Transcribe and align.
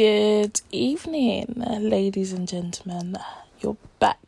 Good 0.00 0.62
evening, 0.72 1.62
ladies 1.78 2.32
and 2.32 2.48
gentlemen. 2.48 3.18
You're 3.60 3.76
back. 3.98 4.18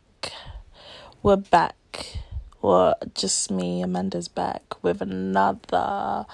We're 1.23 1.37
back. 1.37 2.19
Or 2.61 2.95
just 3.15 3.51
me, 3.51 3.81
Amanda's 3.81 4.29
back 4.29 4.75
with 4.83 5.01
another 5.01 6.27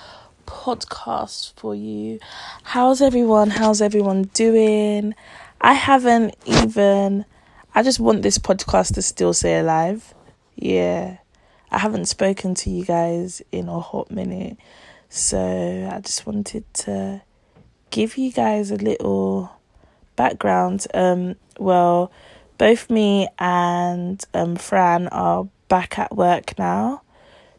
podcast 0.45 1.53
for 1.54 1.72
you. 1.72 2.19
How's 2.64 3.01
everyone? 3.01 3.51
How's 3.51 3.80
everyone 3.80 4.25
doing? 4.35 5.14
I 5.61 5.75
haven't 5.75 6.34
even. 6.45 7.25
I 7.77 7.84
just 7.84 8.00
want 8.00 8.23
this 8.23 8.39
podcast 8.39 8.95
to 8.95 9.02
still 9.02 9.32
stay 9.34 9.61
alive. 9.61 10.14
Yeah. 10.57 11.18
I 11.70 11.79
haven't 11.79 12.07
spoken 12.07 12.57
to 12.57 12.70
you 12.70 12.84
guys 12.84 13.41
in 13.52 13.68
a 13.68 13.79
hot 13.79 14.11
minute. 14.11 14.57
So 15.09 15.89
I 15.93 16.00
just 16.00 16.27
wanted 16.27 16.64
to 16.75 17.23
give 17.91 18.16
you 18.16 18.32
guys 18.32 18.70
a 18.70 18.77
little 18.77 19.52
background. 20.16 20.86
Um, 20.94 21.36
well, 21.58 22.11
both 22.58 22.90
me 22.90 23.29
and 23.39 24.22
um, 24.35 24.57
Fran 24.57 25.08
are 25.08 25.49
back 25.68 25.99
at 25.99 26.14
work 26.16 26.58
now, 26.58 27.03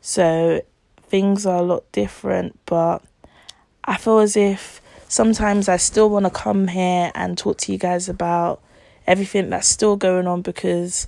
so 0.02 0.62
things 1.04 1.46
are 1.46 1.60
a 1.60 1.64
lot 1.64 1.90
different. 1.92 2.60
But 2.66 3.02
I 3.84 3.98
feel 3.98 4.20
as 4.20 4.36
if 4.36 4.82
sometimes 5.08 5.68
I 5.68 5.78
still 5.78 6.10
want 6.10 6.26
to 6.26 6.32
come 6.32 6.68
here 6.68 7.12
and 7.16 7.38
talk 7.38 7.58
to 7.60 7.72
you 7.72 7.78
guys 7.78 8.08
about 8.08 8.62
everything 9.08 9.50
that's 9.50 9.68
still 9.68 9.96
going 9.96 10.28
on 10.28 10.42
because 10.42 11.08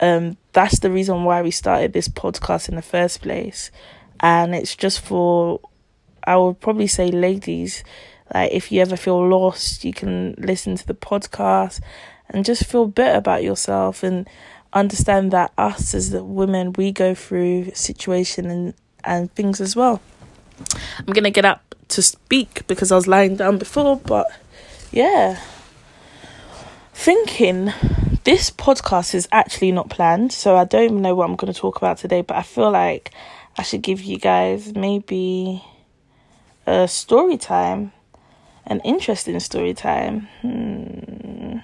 um, 0.00 0.36
that's 0.52 0.80
the 0.80 0.90
reason 0.90 1.24
why 1.24 1.42
we 1.42 1.50
started 1.50 1.92
this 1.92 2.08
podcast 2.08 2.68
in 2.68 2.76
the 2.76 2.82
first 2.82 3.20
place. 3.22 3.70
And 4.20 4.54
it's 4.54 4.74
just 4.74 5.00
for, 5.00 5.60
I 6.24 6.36
would 6.36 6.60
probably 6.60 6.86
say, 6.86 7.08
ladies 7.08 7.84
like 8.34 8.52
if 8.52 8.72
you 8.72 8.80
ever 8.80 8.96
feel 8.96 9.26
lost, 9.28 9.84
you 9.84 9.92
can 9.92 10.34
listen 10.38 10.76
to 10.76 10.86
the 10.86 10.94
podcast 10.94 11.80
and 12.28 12.44
just 12.44 12.64
feel 12.64 12.86
better 12.86 13.18
about 13.18 13.42
yourself 13.42 14.02
and 14.02 14.28
understand 14.72 15.30
that 15.32 15.52
us 15.58 15.94
as 15.94 16.10
the 16.10 16.24
women 16.24 16.72
we 16.72 16.92
go 16.92 17.14
through 17.14 17.70
situation 17.74 18.46
and 18.46 18.74
and 19.04 19.32
things 19.34 19.60
as 19.60 19.76
well. 19.76 20.00
I'm 20.98 21.12
gonna 21.12 21.30
get 21.30 21.44
up 21.44 21.74
to 21.88 22.02
speak 22.02 22.66
because 22.66 22.90
I 22.90 22.96
was 22.96 23.06
lying 23.06 23.36
down 23.36 23.58
before, 23.58 23.96
but 23.96 24.28
yeah. 24.90 25.40
Thinking 26.94 27.72
this 28.24 28.50
podcast 28.50 29.14
is 29.14 29.28
actually 29.32 29.72
not 29.72 29.90
planned, 29.90 30.32
so 30.32 30.56
I 30.56 30.64
don't 30.64 31.02
know 31.02 31.14
what 31.14 31.28
I'm 31.28 31.36
gonna 31.36 31.52
talk 31.52 31.76
about 31.76 31.98
today, 31.98 32.22
but 32.22 32.36
I 32.36 32.42
feel 32.42 32.70
like 32.70 33.10
I 33.58 33.62
should 33.62 33.82
give 33.82 34.02
you 34.02 34.18
guys 34.18 34.74
maybe 34.74 35.62
a 36.64 36.86
story 36.86 37.36
time 37.36 37.92
an 38.66 38.80
interesting 38.80 39.38
story 39.40 39.74
time. 39.74 40.28
Hmm. 40.40 41.58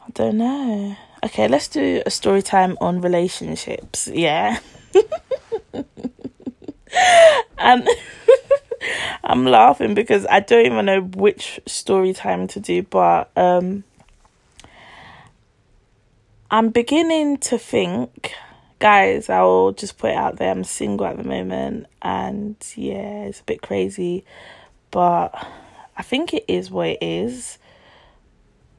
I 0.00 0.10
don't 0.12 0.38
know. 0.38 0.96
Okay, 1.24 1.48
let's 1.48 1.68
do 1.68 2.02
a 2.06 2.10
story 2.10 2.42
time 2.42 2.76
on 2.80 3.00
relationships. 3.00 4.08
Yeah. 4.12 4.58
and 7.58 7.88
I'm 9.24 9.44
laughing 9.44 9.94
because 9.94 10.26
I 10.26 10.40
don't 10.40 10.66
even 10.66 10.86
know 10.86 11.00
which 11.00 11.60
story 11.66 12.12
time 12.12 12.46
to 12.48 12.60
do, 12.60 12.82
but 12.82 13.30
um 13.36 13.84
I'm 16.50 16.70
beginning 16.70 17.38
to 17.38 17.58
think 17.58 18.32
guys, 18.78 19.28
I'll 19.28 19.72
just 19.72 19.98
put 19.98 20.10
it 20.10 20.16
out 20.16 20.36
there. 20.36 20.50
I'm 20.50 20.64
single 20.64 21.06
at 21.06 21.16
the 21.16 21.24
moment, 21.24 21.86
and 22.02 22.56
yeah, 22.74 23.24
it's 23.24 23.40
a 23.40 23.44
bit 23.44 23.62
crazy, 23.62 24.24
but 24.90 25.34
I 25.96 26.02
think 26.02 26.34
it 26.34 26.44
is 26.48 26.70
what 26.70 26.88
it 26.88 27.02
is. 27.02 27.58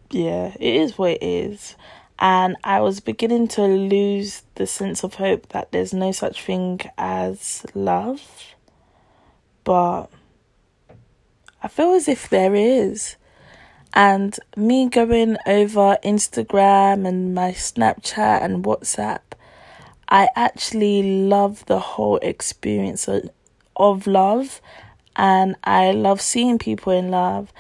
Yeah, 0.10 0.54
it 0.60 0.76
is 0.76 0.98
what 0.98 1.12
it 1.12 1.24
is. 1.24 1.76
And 2.20 2.56
I 2.64 2.82
was 2.82 3.00
beginning 3.00 3.48
to 3.50 3.64
lose 3.64 4.44
the 4.56 4.66
sense 4.66 5.04
of 5.04 5.16
hope 5.16 5.50
that 5.50 5.72
there's 5.72 5.94
no 5.94 6.12
such 6.12 6.42
thing 6.42 6.80
as 6.98 7.66
love. 7.76 8.22
But 9.64 10.08
I 11.62 11.68
feel 11.68 11.94
as 11.94 12.08
if 12.08 12.30
there 12.30 12.56
is. 12.56 13.18
And 13.94 14.38
me 14.56 14.90
going 14.90 15.38
over 15.46 15.98
Instagram 16.04 17.08
and 17.08 17.36
my 17.36 17.52
Snapchat 17.52 18.44
and 18.44 18.64
WhatsApp 18.64 19.20
I 20.10 20.30
actually 20.36 21.28
love 21.28 21.66
the 21.66 21.80
whole 21.80 22.18
experience 22.18 23.10
of, 23.76 24.08
love 24.08 24.62
and 25.16 25.56
I 25.64 25.92
love 25.92 26.22
seeing 26.22 26.58
people 26.58 26.94
in 26.94 27.12
love 27.12 27.52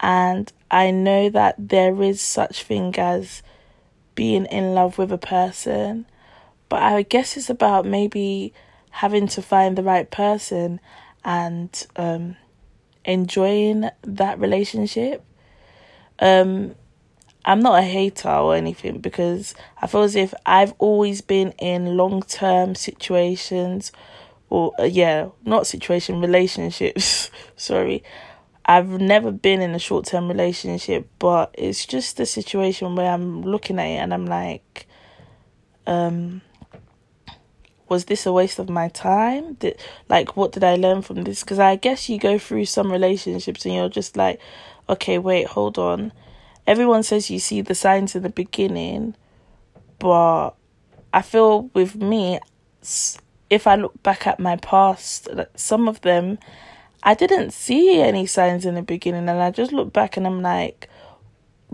and 0.00 0.50
I 0.70 0.90
know 0.90 1.28
that 1.30 1.56
there 1.58 2.00
is 2.02 2.20
such 2.20 2.62
thing 2.62 2.94
as 2.98 3.42
being 4.14 4.46
in 4.46 4.74
love 4.74 4.96
with 4.98 5.12
a 5.12 5.18
person 5.18 6.06
but 6.68 6.82
I 6.82 7.02
guess 7.02 7.36
it's 7.36 7.50
about 7.50 7.86
maybe 7.86 8.52
having 8.90 9.26
to 9.28 9.42
find 9.42 9.76
the 9.76 9.82
right 9.82 10.10
person 10.10 10.80
and 11.24 11.86
um, 11.96 12.36
enjoying 13.04 13.90
that 14.02 14.38
relationship. 14.38 15.24
Um 16.18 16.74
I'm 17.48 17.60
not 17.60 17.78
a 17.78 17.82
hater 17.82 18.28
or 18.28 18.54
anything 18.54 18.98
because 18.98 19.54
I 19.80 19.86
feel 19.86 20.02
as 20.02 20.14
if 20.14 20.34
I've 20.44 20.74
always 20.76 21.22
been 21.22 21.52
in 21.52 21.96
long 21.96 22.20
term 22.20 22.74
situations 22.74 23.90
or 24.50 24.74
uh, 24.78 24.82
yeah, 24.84 25.30
not 25.46 25.66
situation 25.66 26.20
relationships. 26.20 27.30
Sorry. 27.56 28.04
I've 28.66 29.00
never 29.00 29.32
been 29.32 29.62
in 29.62 29.74
a 29.74 29.78
short 29.78 30.04
term 30.04 30.28
relationship, 30.28 31.08
but 31.18 31.54
it's 31.56 31.86
just 31.86 32.20
a 32.20 32.26
situation 32.26 32.96
where 32.96 33.10
I'm 33.10 33.40
looking 33.40 33.78
at 33.78 33.86
it 33.86 33.96
and 33.96 34.12
I'm 34.12 34.26
like, 34.26 34.86
um, 35.86 36.42
was 37.88 38.04
this 38.04 38.26
a 38.26 38.32
waste 38.32 38.58
of 38.58 38.68
my 38.68 38.88
time? 38.88 39.54
Did 39.54 39.80
like 40.10 40.36
what 40.36 40.52
did 40.52 40.64
I 40.64 40.74
learn 40.74 41.00
from 41.00 41.24
this? 41.24 41.44
Because 41.44 41.58
I 41.58 41.76
guess 41.76 42.10
you 42.10 42.18
go 42.18 42.38
through 42.38 42.66
some 42.66 42.92
relationships 42.92 43.64
and 43.64 43.74
you're 43.74 43.88
just 43.88 44.18
like, 44.18 44.38
okay, 44.90 45.16
wait, 45.16 45.46
hold 45.46 45.78
on 45.78 46.12
everyone 46.68 47.02
says 47.02 47.30
you 47.30 47.38
see 47.38 47.62
the 47.62 47.74
signs 47.74 48.14
in 48.14 48.22
the 48.22 48.28
beginning, 48.28 49.16
but 49.98 50.50
I 51.14 51.22
feel 51.22 51.70
with 51.72 51.96
me, 51.96 52.38
if 53.48 53.66
I 53.66 53.74
look 53.76 54.00
back 54.02 54.26
at 54.26 54.38
my 54.38 54.56
past, 54.56 55.28
some 55.54 55.88
of 55.88 56.02
them, 56.02 56.38
I 57.02 57.14
didn't 57.14 57.52
see 57.52 58.02
any 58.02 58.26
signs 58.26 58.66
in 58.66 58.74
the 58.74 58.82
beginning, 58.82 59.30
and 59.30 59.40
I 59.40 59.50
just 59.50 59.72
look 59.72 59.94
back 59.94 60.18
and 60.18 60.26
I'm 60.26 60.42
like, 60.42 60.90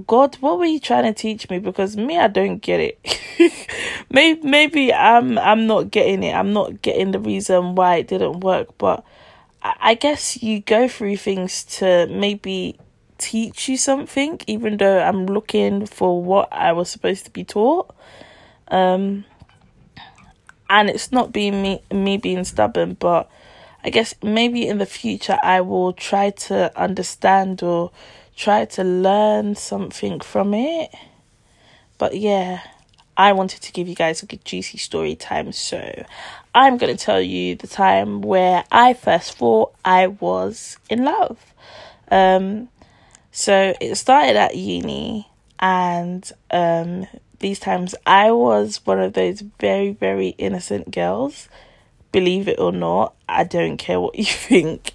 God, 0.06 0.37
what 0.37 0.59
were 0.59 0.65
you 0.65 0.78
trying 0.78 1.05
to 1.05 1.12
teach 1.12 1.50
me? 1.50 1.59
Because 1.59 1.97
me, 1.97 2.16
I 2.16 2.28
don't 2.28 2.59
get 2.59 2.81
it. 2.81 3.69
maybe 4.11 4.47
maybe 4.47 4.93
I'm 4.93 5.38
I'm 5.38 5.66
not 5.66 5.91
getting 5.91 6.22
it. 6.22 6.34
I'm 6.34 6.53
not 6.53 6.82
getting 6.82 7.11
the 7.11 7.21
reason 7.21 7.75
why 7.75 7.97
it 7.97 8.09
didn't 8.09 8.41
work. 8.41 8.76
But 8.78 9.05
I, 9.62 9.75
I 9.81 9.94
guess 9.94 10.43
you 10.43 10.61
go 10.61 10.88
through 10.88 11.16
things 11.19 11.65
to 11.78 12.09
maybe 12.09 12.78
teach 13.24 13.68
you 13.68 13.76
something, 13.76 14.40
even 14.46 14.76
though 14.76 15.00
I'm 15.00 15.26
looking 15.26 15.86
for 15.86 16.22
what 16.22 16.52
I 16.52 16.72
was 16.72 16.90
supposed 16.90 17.24
to 17.24 17.30
be 17.30 17.44
taught. 17.44 17.94
Um, 18.68 19.24
and 20.68 20.90
it's 20.90 21.10
not 21.10 21.32
being 21.32 21.62
me 21.62 21.82
me 21.90 22.16
being 22.16 22.44
stubborn, 22.44 22.94
but 22.94 23.30
I 23.82 23.90
guess 23.90 24.14
maybe 24.22 24.66
in 24.66 24.78
the 24.78 24.86
future 24.86 25.38
I 25.42 25.60
will 25.60 25.92
try 25.92 26.30
to 26.48 26.56
understand 26.78 27.62
or 27.62 27.90
try 28.36 28.64
to 28.64 28.84
learn 28.84 29.54
something 29.54 30.20
from 30.20 30.54
it. 30.54 30.90
But 31.98 32.16
yeah, 32.16 32.60
I 33.16 33.32
wanted 33.32 33.62
to 33.62 33.72
give 33.72 33.88
you 33.88 33.94
guys 33.94 34.22
a 34.22 34.26
good 34.26 34.44
juicy 34.44 34.78
story 34.78 35.14
time, 35.14 35.52
so 35.52 36.04
I'm 36.54 36.76
going 36.78 36.96
to 36.96 37.04
tell 37.04 37.20
you 37.20 37.54
the 37.54 37.68
time 37.68 38.22
where 38.22 38.64
I 38.72 38.94
first 38.94 39.38
thought 39.38 39.74
I 39.84 40.08
was 40.08 40.78
in 40.90 41.04
love. 41.04 41.38
Um, 42.10 42.69
so 43.36 43.75
it 43.81 43.96
started 43.96 44.36
at 44.36 44.54
uni, 44.54 45.28
and 45.58 46.31
um, 46.52 47.08
these 47.40 47.58
times 47.58 47.96
I 48.06 48.31
was 48.31 48.81
one 48.86 49.00
of 49.00 49.14
those 49.14 49.40
very, 49.58 49.90
very 49.90 50.28
innocent 50.38 50.92
girls. 50.92 51.48
Believe 52.12 52.46
it 52.46 52.60
or 52.60 52.70
not, 52.70 53.12
I 53.28 53.42
don't 53.42 53.76
care 53.76 54.00
what 54.00 54.14
you 54.16 54.25
think. 54.25 54.92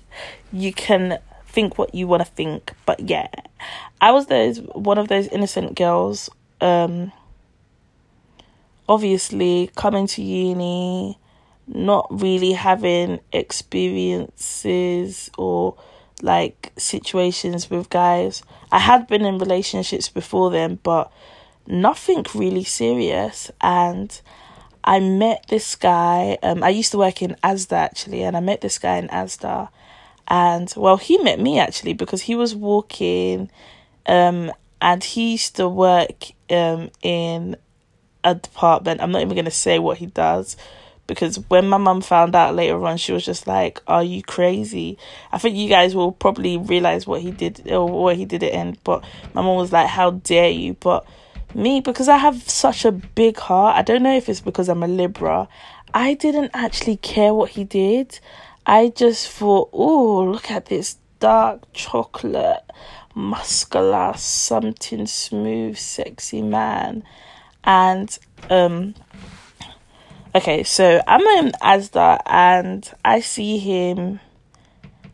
You 0.54 0.72
can 0.72 1.20
think 1.48 1.78
what 1.78 1.94
you 1.94 2.08
want 2.08 2.26
to 2.26 2.32
think, 2.32 2.72
but 2.86 3.02
yeah, 3.02 3.28
I 4.00 4.12
was 4.14 4.28
those 4.28 4.60
one 4.62 4.98
of 4.98 5.10
those 5.10 5.28
innocent 5.28 5.76
girls. 5.76 6.30
Um, 6.62 7.12
obviously, 8.88 9.70
coming 9.76 10.08
to 10.08 10.24
uni, 10.24 11.20
not 11.68 12.08
really 12.10 12.54
having 12.54 13.20
experiences 13.34 15.30
or 15.38 15.76
like 16.22 16.72
situations 16.78 17.70
with 17.70 17.90
guys. 17.90 18.44
I 18.72 18.80
had 18.80 19.08
been 19.08 19.26
in 19.26 19.38
relationships 19.38 20.10
before 20.10 20.52
then, 20.52 20.80
but 20.84 21.12
nothing 21.68 22.26
really 22.34 22.64
serious. 22.64 23.52
And 23.62 24.20
I 24.84 25.00
met 25.00 25.46
this 25.50 25.76
guy. 25.76 26.38
Um, 26.44 26.64
I 26.64 26.70
used 26.70 26.92
to 26.92 26.98
work 26.98 27.22
in 27.22 27.36
Asda 27.44 27.74
actually, 27.74 28.24
and 28.24 28.36
I 28.36 28.40
met 28.40 28.62
this 28.62 28.80
guy 28.80 28.98
in 28.98 29.08
Asda, 29.10 29.70
and 30.28 30.74
well, 30.78 30.98
he 30.98 31.18
met 31.18 31.40
me 31.40 31.60
actually 31.60 31.94
because 31.94 32.24
he 32.24 32.36
was 32.36 32.56
walking, 32.56 33.50
um, 34.06 34.52
and 34.82 35.04
he 35.04 35.34
used 35.34 35.56
to 35.58 35.68
work 35.68 36.32
um 36.50 36.90
in 37.02 37.56
a 38.24 38.36
department. 38.36 39.02
I'm 39.02 39.12
not 39.12 39.22
even 39.22 39.36
gonna 39.36 39.52
say 39.52 39.80
what 39.80 39.98
he 39.98 40.08
does 40.08 40.56
because 41.10 41.40
when 41.50 41.68
my 41.68 41.78
mum 41.78 42.02
found 42.02 42.36
out 42.36 42.56
later 42.56 42.86
on, 42.86 42.96
she 42.98 43.12
was 43.12 43.26
just 43.26 43.48
like, 43.48 43.82
"Are 43.88 44.04
you 44.04 44.22
crazy?" 44.22 44.98
I 45.34 45.40
think 45.40 45.58
you 45.58 45.68
guys 45.68 45.96
will 45.96 46.12
probably 46.12 46.56
realize 46.56 47.08
what 47.08 47.22
he 47.22 47.32
did 47.32 47.70
or 47.70 47.90
what 47.90 48.16
he 48.16 48.26
did 48.26 48.44
it 48.44 48.54
in, 48.54 48.78
but 48.84 49.04
my 49.34 49.42
mum 49.42 49.58
was 49.58 49.74
like, 49.74 49.88
"How 49.88 50.12
dare 50.12 50.50
you?" 50.50 50.76
But 50.76 51.06
me, 51.56 51.82
because 51.82 52.08
I 52.08 52.18
have 52.18 52.48
such 52.48 52.86
a 52.86 52.92
big 52.92 53.38
heart, 53.40 53.76
I 53.76 53.82
don't 53.82 54.04
know 54.04 54.16
if 54.16 54.30
it's 54.30 54.40
because 54.40 54.70
I'm 54.70 54.84
a 54.84 54.88
Libra, 54.88 55.48
I 55.94 56.14
didn't 56.14 56.52
actually 56.54 56.98
care 56.98 57.34
what 57.34 57.50
he 57.50 57.64
did. 57.64 58.20
I 58.68 58.90
just 58.96 59.28
thought, 59.30 59.70
"Oh, 59.74 60.24
look 60.24 60.52
at 60.52 60.68
this 60.68 60.98
dark 61.20 61.74
chocolate." 61.74 62.64
muscular 63.16 64.14
something 64.16 65.06
smooth 65.06 65.76
sexy 65.76 66.42
man 66.42 67.04
and 67.64 68.20
um 68.50 68.94
Okay, 70.36 70.62
so 70.62 71.02
I'm 71.08 71.22
in 71.44 71.54
Asda 71.54 72.22
and 72.28 72.88
I 73.04 73.20
see 73.20 73.58
him. 73.58 74.20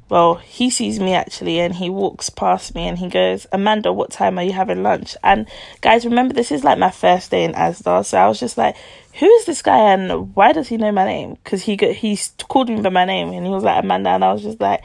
Well, 0.10 0.36
he 0.36 0.70
sees 0.70 1.00
me 1.00 1.14
actually, 1.14 1.62
and 1.62 1.74
he 1.74 1.90
walks 1.90 2.30
past 2.30 2.76
me 2.76 2.86
and 2.86 2.98
he 2.98 3.08
goes, 3.08 3.48
Amanda, 3.54 3.94
what 3.94 4.12
time 4.12 4.38
are 4.38 4.44
you 4.44 4.52
having 4.52 4.84
lunch? 4.84 5.16
And 5.24 5.48
guys, 5.80 6.06
remember, 6.06 6.34
this 6.34 6.52
is 6.52 6.66
like 6.66 6.78
my 6.78 6.92
first 6.92 7.32
day 7.32 7.46
in 7.46 7.54
Asda, 7.54 8.06
so 8.06 8.18
I 8.18 8.28
was 8.28 8.42
just 8.42 8.58
like, 8.58 8.76
who 9.14 9.26
is 9.26 9.46
this 9.46 9.62
guy 9.62 9.94
and 9.94 10.36
why 10.36 10.52
does 10.52 10.68
he 10.68 10.76
know 10.76 10.92
my 10.92 11.06
name? 11.06 11.36
Because 11.36 11.64
he 11.64 11.78
he 11.78 12.20
called 12.50 12.68
me 12.68 12.82
by 12.82 12.90
my 12.90 13.06
name 13.06 13.30
and 13.30 13.46
he 13.46 13.52
was 13.52 13.64
like, 13.64 13.82
Amanda, 13.86 14.10
and 14.10 14.24
I 14.24 14.34
was 14.34 14.44
just 14.44 14.60
like, 14.60 14.84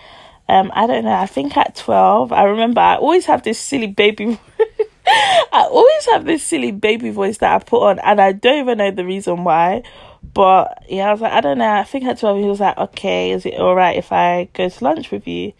um, 0.48 0.70
I 0.74 0.86
don't 0.86 1.04
know. 1.04 1.12
I 1.12 1.26
think 1.26 1.56
at 1.56 1.74
12, 1.74 2.32
I 2.32 2.44
remember 2.44 2.80
I 2.80 2.96
always 2.96 3.26
have 3.26 3.42
this 3.42 3.58
silly 3.58 3.88
baby. 3.88 4.38
I 5.06 5.66
always 5.68 6.06
have 6.06 6.24
this 6.24 6.44
silly 6.44 6.70
baby 6.70 7.10
voice 7.10 7.38
that 7.38 7.52
I 7.52 7.58
put 7.64 7.82
on, 7.82 7.98
and 7.98 8.20
I 8.20 8.30
don't 8.30 8.60
even 8.60 8.78
know 8.78 8.92
the 8.92 9.04
reason 9.04 9.42
why 9.42 9.82
but 10.22 10.84
yeah, 10.88 11.08
I 11.08 11.12
was 11.12 11.20
like, 11.20 11.32
I 11.32 11.40
don't 11.40 11.58
know. 11.58 11.72
I 11.72 11.84
think 11.84 12.04
at 12.04 12.18
12, 12.18 12.38
he 12.38 12.44
was 12.44 12.60
like, 12.60 12.76
okay, 12.76 13.32
is 13.32 13.46
it 13.46 13.54
all 13.54 13.74
right 13.74 13.96
if 13.96 14.12
I 14.12 14.48
go 14.52 14.68
to 14.68 14.84
lunch 14.84 15.10
with 15.10 15.26
you? 15.26 15.52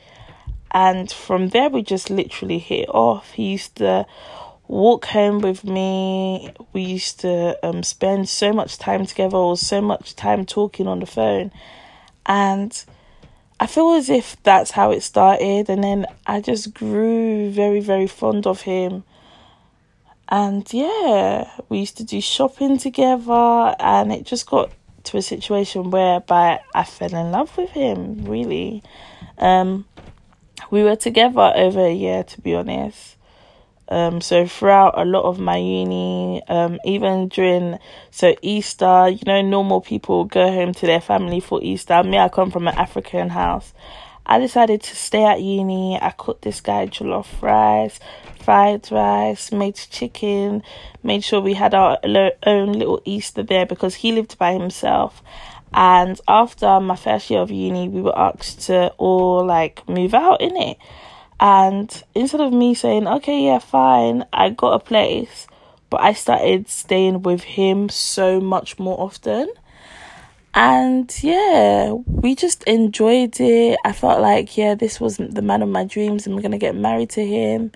And 0.72 1.10
from 1.10 1.48
there, 1.48 1.68
we 1.68 1.82
just 1.82 2.10
literally 2.10 2.58
hit 2.58 2.88
off. 2.88 3.32
He 3.32 3.52
used 3.52 3.76
to 3.76 4.06
walk 4.68 5.06
home 5.06 5.40
with 5.40 5.64
me. 5.64 6.52
We 6.72 6.82
used 6.82 7.20
to 7.20 7.58
um, 7.66 7.82
spend 7.82 8.28
so 8.28 8.52
much 8.52 8.78
time 8.78 9.06
together, 9.06 9.36
or 9.36 9.56
so 9.56 9.80
much 9.80 10.14
time 10.14 10.46
talking 10.46 10.86
on 10.86 11.00
the 11.00 11.06
phone. 11.06 11.50
And 12.26 12.84
I 13.58 13.66
feel 13.66 13.90
as 13.92 14.08
if 14.08 14.40
that's 14.44 14.70
how 14.70 14.92
it 14.92 15.02
started. 15.02 15.68
And 15.68 15.82
then 15.82 16.06
I 16.26 16.40
just 16.40 16.72
grew 16.72 17.50
very, 17.50 17.80
very 17.80 18.06
fond 18.06 18.46
of 18.46 18.60
him 18.62 19.02
and 20.30 20.72
yeah, 20.72 21.50
we 21.68 21.78
used 21.78 21.96
to 21.98 22.04
do 22.04 22.20
shopping 22.20 22.78
together, 22.78 23.74
and 23.78 24.12
it 24.12 24.24
just 24.24 24.46
got 24.46 24.70
to 25.04 25.16
a 25.16 25.22
situation 25.22 25.90
whereby 25.90 26.60
I 26.74 26.84
fell 26.84 27.14
in 27.14 27.32
love 27.32 27.56
with 27.56 27.70
him. 27.70 28.24
Really, 28.24 28.82
um, 29.38 29.86
we 30.70 30.82
were 30.82 30.96
together 30.96 31.52
over 31.54 31.84
a 31.84 31.92
year, 31.92 32.22
to 32.22 32.40
be 32.40 32.54
honest. 32.54 33.16
Um, 33.88 34.20
so 34.20 34.46
throughout 34.46 34.96
a 34.96 35.04
lot 35.04 35.24
of 35.24 35.40
my 35.40 35.56
uni, 35.56 36.42
um, 36.46 36.78
even 36.84 37.26
during 37.26 37.80
so 38.12 38.36
Easter, 38.40 39.08
you 39.08 39.20
know, 39.26 39.42
normal 39.42 39.80
people 39.80 40.26
go 40.26 40.46
home 40.52 40.72
to 40.74 40.86
their 40.86 41.00
family 41.00 41.40
for 41.40 41.60
Easter. 41.60 42.00
Me, 42.04 42.16
I 42.16 42.28
come 42.28 42.52
from 42.52 42.68
an 42.68 42.76
African 42.76 43.30
house. 43.30 43.74
I 44.24 44.38
decided 44.38 44.80
to 44.82 44.94
stay 44.94 45.24
at 45.24 45.40
uni. 45.40 45.98
I 46.00 46.10
cooked 46.10 46.42
this 46.42 46.60
guy 46.60 46.86
jollof 46.86 47.42
rice, 47.42 47.98
fried 48.40 48.90
rice, 48.90 49.52
made 49.52 49.76
chicken, 49.76 50.62
made 51.02 51.22
sure 51.22 51.40
we 51.40 51.54
had 51.54 51.74
our 51.74 51.98
own 52.44 52.72
little 52.72 53.02
Easter 53.04 53.42
there 53.42 53.66
because 53.66 53.96
he 53.96 54.12
lived 54.12 54.38
by 54.38 54.52
himself. 54.52 55.22
And 55.72 56.20
after 56.26 56.80
my 56.80 56.96
first 56.96 57.30
year 57.30 57.40
of 57.40 57.50
uni, 57.50 57.88
we 57.88 58.02
were 58.02 58.18
asked 58.18 58.62
to 58.62 58.88
all 58.98 59.44
like 59.44 59.88
move 59.88 60.14
out 60.14 60.40
in 60.40 60.56
it. 60.56 60.78
And 61.38 62.02
instead 62.14 62.40
of 62.40 62.52
me 62.52 62.74
saying, 62.74 63.06
okay, 63.06 63.44
yeah, 63.46 63.60
fine, 63.60 64.24
I 64.32 64.50
got 64.50 64.74
a 64.74 64.78
place, 64.78 65.46
but 65.88 66.00
I 66.00 66.12
started 66.12 66.68
staying 66.68 67.22
with 67.22 67.42
him 67.42 67.88
so 67.88 68.40
much 68.40 68.78
more 68.78 69.00
often. 69.00 69.48
And 70.52 71.10
yeah, 71.22 71.92
we 71.92 72.34
just 72.34 72.64
enjoyed 72.64 73.40
it. 73.40 73.78
I 73.84 73.92
felt 73.92 74.20
like, 74.20 74.56
yeah, 74.56 74.74
this 74.74 75.00
was 75.00 75.16
the 75.18 75.42
man 75.42 75.62
of 75.62 75.68
my 75.68 75.84
dreams 75.84 76.26
and 76.26 76.34
we're 76.34 76.42
going 76.42 76.50
to 76.50 76.58
get 76.58 76.74
married 76.74 77.10
to 77.10 77.24
him 77.24 77.70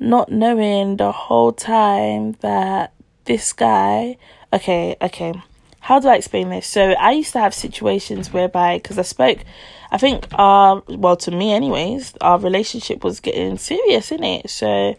not 0.00 0.32
knowing 0.32 0.96
the 0.96 1.12
whole 1.12 1.52
time 1.52 2.32
that 2.40 2.92
this 3.26 3.52
guy, 3.52 4.16
okay, 4.52 4.96
okay, 5.00 5.34
how 5.80 6.00
do 6.00 6.08
I 6.08 6.16
explain 6.16 6.48
this? 6.48 6.66
So 6.66 6.92
I 6.92 7.12
used 7.12 7.32
to 7.34 7.40
have 7.40 7.54
situations 7.54 8.32
whereby, 8.32 8.78
because 8.78 8.98
I 8.98 9.02
spoke, 9.02 9.44
I 9.90 9.98
think 9.98 10.26
our, 10.32 10.82
well, 10.88 11.16
to 11.18 11.30
me 11.30 11.52
anyways, 11.52 12.14
our 12.20 12.38
relationship 12.38 13.04
was 13.04 13.20
getting 13.20 13.58
serious 13.58 14.10
in 14.10 14.24
it. 14.24 14.48
So 14.48 14.96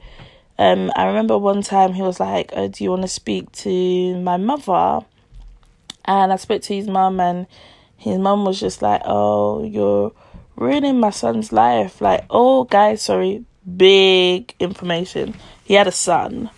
um, 0.60 0.92
I 0.96 1.06
remember 1.06 1.38
one 1.38 1.64
time 1.64 1.94
he 1.94 2.04
was 2.04 2.20
like, 2.20 2.52
oh, 2.56 2.68
do 2.68 2.84
you 2.84 2.92
want 2.92 3.02
to 3.02 3.08
speak 3.08 3.52
to 3.54 4.20
my 4.22 4.38
mother? 4.38 5.06
And 6.06 6.32
I 6.32 6.36
spoke 6.36 6.62
to 6.64 6.76
his 6.76 6.88
mum 6.88 7.20
and 7.20 7.48
his 7.98 8.18
mum 8.18 8.46
was 8.46 8.60
just 8.60 8.82
like, 8.82 9.02
oh, 9.06 9.64
you're 9.64 10.12
ruining 10.56 11.00
my 11.00 11.10
son's 11.10 11.52
life. 11.52 12.02
Like, 12.02 12.26
oh, 12.30 12.66
guys, 12.66 13.02
sorry, 13.02 13.46
big 13.78 14.54
information. 14.60 15.36
He 15.64 15.74
had 15.76 15.88
a 15.88 15.92
son. 15.92 16.50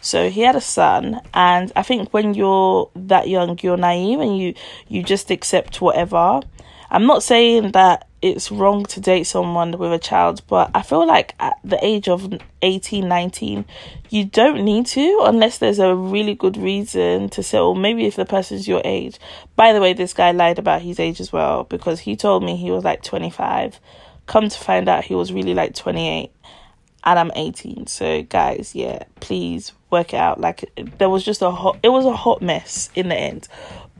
So 0.00 0.30
he 0.30 0.40
had 0.40 0.56
a 0.56 0.60
son, 0.60 1.20
and 1.32 1.70
I 1.76 1.84
think 1.84 2.12
when 2.12 2.34
you're 2.34 2.90
that 2.96 3.28
young, 3.28 3.56
you're 3.62 3.76
naive 3.76 4.18
and 4.18 4.36
you 4.36 4.54
you 4.88 5.04
just 5.04 5.30
accept 5.30 5.80
whatever. 5.80 6.40
I'm 6.90 7.06
not 7.06 7.22
saying 7.22 7.70
that 7.72 8.08
it's 8.20 8.52
wrong 8.52 8.84
to 8.86 9.00
date 9.00 9.24
someone 9.24 9.78
with 9.78 9.92
a 9.92 9.98
child, 9.98 10.42
but 10.46 10.70
I 10.74 10.82
feel 10.82 11.06
like 11.06 11.34
at 11.40 11.54
the 11.64 11.82
age 11.84 12.08
of 12.08 12.32
18, 12.62 13.08
19, 13.08 13.64
you 14.10 14.24
don't 14.24 14.64
need 14.64 14.86
to 14.86 15.22
unless 15.24 15.58
there's 15.58 15.78
a 15.78 15.94
really 15.94 16.34
good 16.34 16.56
reason 16.56 17.28
to 17.30 17.42
settle. 17.42 17.74
Maybe 17.74 18.06
if 18.06 18.16
the 18.16 18.24
person's 18.24 18.68
your 18.68 18.82
age. 18.84 19.18
By 19.56 19.72
the 19.72 19.80
way, 19.80 19.92
this 19.92 20.14
guy 20.14 20.32
lied 20.32 20.58
about 20.58 20.82
his 20.82 21.00
age 21.00 21.20
as 21.20 21.32
well 21.32 21.64
because 21.64 22.00
he 22.00 22.14
told 22.14 22.44
me 22.44 22.56
he 22.56 22.70
was 22.70 22.84
like 22.84 23.02
25. 23.02 23.80
Come 24.26 24.48
to 24.48 24.58
find 24.58 24.88
out, 24.88 25.04
he 25.04 25.14
was 25.14 25.32
really 25.32 25.54
like 25.54 25.74
28 25.74 26.30
and 27.04 27.18
I'm 27.18 27.32
18. 27.34 27.86
So 27.86 28.22
guys, 28.22 28.74
yeah, 28.74 29.04
please 29.20 29.72
work 29.90 30.14
it 30.14 30.18
out. 30.18 30.40
Like 30.40 30.70
there 30.98 31.08
was 31.08 31.24
just 31.24 31.42
a 31.42 31.50
hot 31.50 31.78
it 31.82 31.88
was 31.88 32.06
a 32.06 32.16
hot 32.16 32.42
mess 32.42 32.90
in 32.94 33.08
the 33.08 33.16
end. 33.16 33.48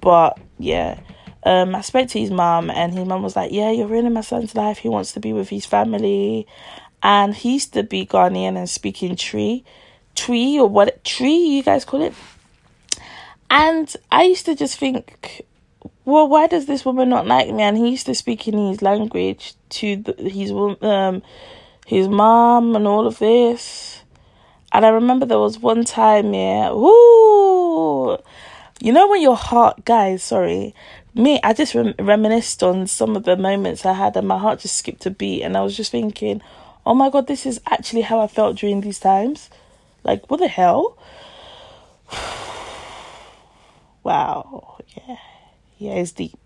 But 0.00 0.38
yeah. 0.59 1.00
Um 1.45 1.75
I 1.75 1.81
spoke 1.81 2.09
to 2.09 2.21
his 2.21 2.31
mum 2.31 2.71
and 2.71 2.93
his 2.93 3.07
mum 3.07 3.23
was 3.23 3.37
like, 3.37 3.52
Yeah, 3.52 3.71
you're 3.71 3.88
ruining 3.88 4.12
my 4.12 4.21
son's 4.21 4.55
life. 4.55 4.79
He 4.79 4.88
wants 4.88 5.12
to 5.12 5.21
be 5.21 5.33
with 5.33 5.49
his 5.49 5.67
family. 5.67 6.47
And 7.02 7.35
he 7.35 7.55
used 7.55 7.73
to 7.75 7.83
be 7.83 8.07
Ghanaian 8.07 8.57
and 8.57 8.71
speaking 8.71 9.17
Twi, 9.17 9.64
Twi 10.14 10.59
or 10.61 10.69
what 10.69 11.02
Twi, 11.05 11.26
you 11.26 11.62
guys 11.64 11.85
call 11.85 12.02
it. 12.02 12.14
And 13.50 13.95
I 14.12 14.23
used 14.23 14.47
to 14.47 14.55
just 14.55 14.79
think 14.79 15.45
well, 16.05 16.29
why 16.29 16.47
does 16.47 16.67
this 16.67 16.85
woman 16.85 17.09
not 17.09 17.26
like 17.26 17.52
me? 17.52 17.62
And 17.62 17.76
he 17.76 17.91
used 17.91 18.07
to 18.07 18.14
speak 18.14 18.49
in 18.49 18.59
his 18.59 18.83
language 18.83 19.55
to 19.73 19.97
the, 19.97 20.29
his 20.29 20.50
um 20.83 21.23
his 21.87 22.09
mom 22.09 22.76
and 22.76 22.87
all 22.87 23.07
of 23.07 23.19
this. 23.19 24.02
And 24.73 24.87
I 24.87 24.88
remember 24.88 25.26
there 25.26 25.38
was 25.38 25.59
one 25.59 25.85
time, 25.85 26.33
yeah, 26.33 26.71
woo, 26.71 28.17
you 28.81 28.93
know 28.93 29.07
when 29.07 29.21
your 29.21 29.37
heart, 29.37 29.85
guys, 29.85 30.23
sorry, 30.23 30.75
me, 31.14 31.38
I 31.45 31.52
just 31.52 31.75
rem- 31.75 31.95
reminisced 31.99 32.62
on 32.62 32.87
some 32.87 33.14
of 33.17 33.25
the 33.25 33.37
moments 33.37 33.85
I 33.85 33.93
had, 33.93 34.17
and 34.17 34.26
my 34.26 34.38
heart 34.38 34.61
just 34.61 34.76
skipped 34.76 35.05
a 35.05 35.11
beat, 35.11 35.43
and 35.43 35.57
I 35.57 35.62
was 35.62 35.76
just 35.76 35.93
thinking, 35.93 36.41
oh 36.87 36.95
my 36.95 37.11
god, 37.11 37.26
this 37.26 37.45
is 37.45 37.61
actually 37.71 38.00
how 38.02 38.21
I 38.21 38.26
felt 38.26 38.57
during 38.57 38.81
these 38.81 38.99
times. 38.99 39.50
Like, 40.05 40.31
what 40.31 40.41
the 40.41 40.49
hell? 40.49 40.97
wow, 44.02 44.79
yeah, 44.97 45.17
yeah, 45.76 45.93
it's 45.93 46.12
deep, 46.12 46.38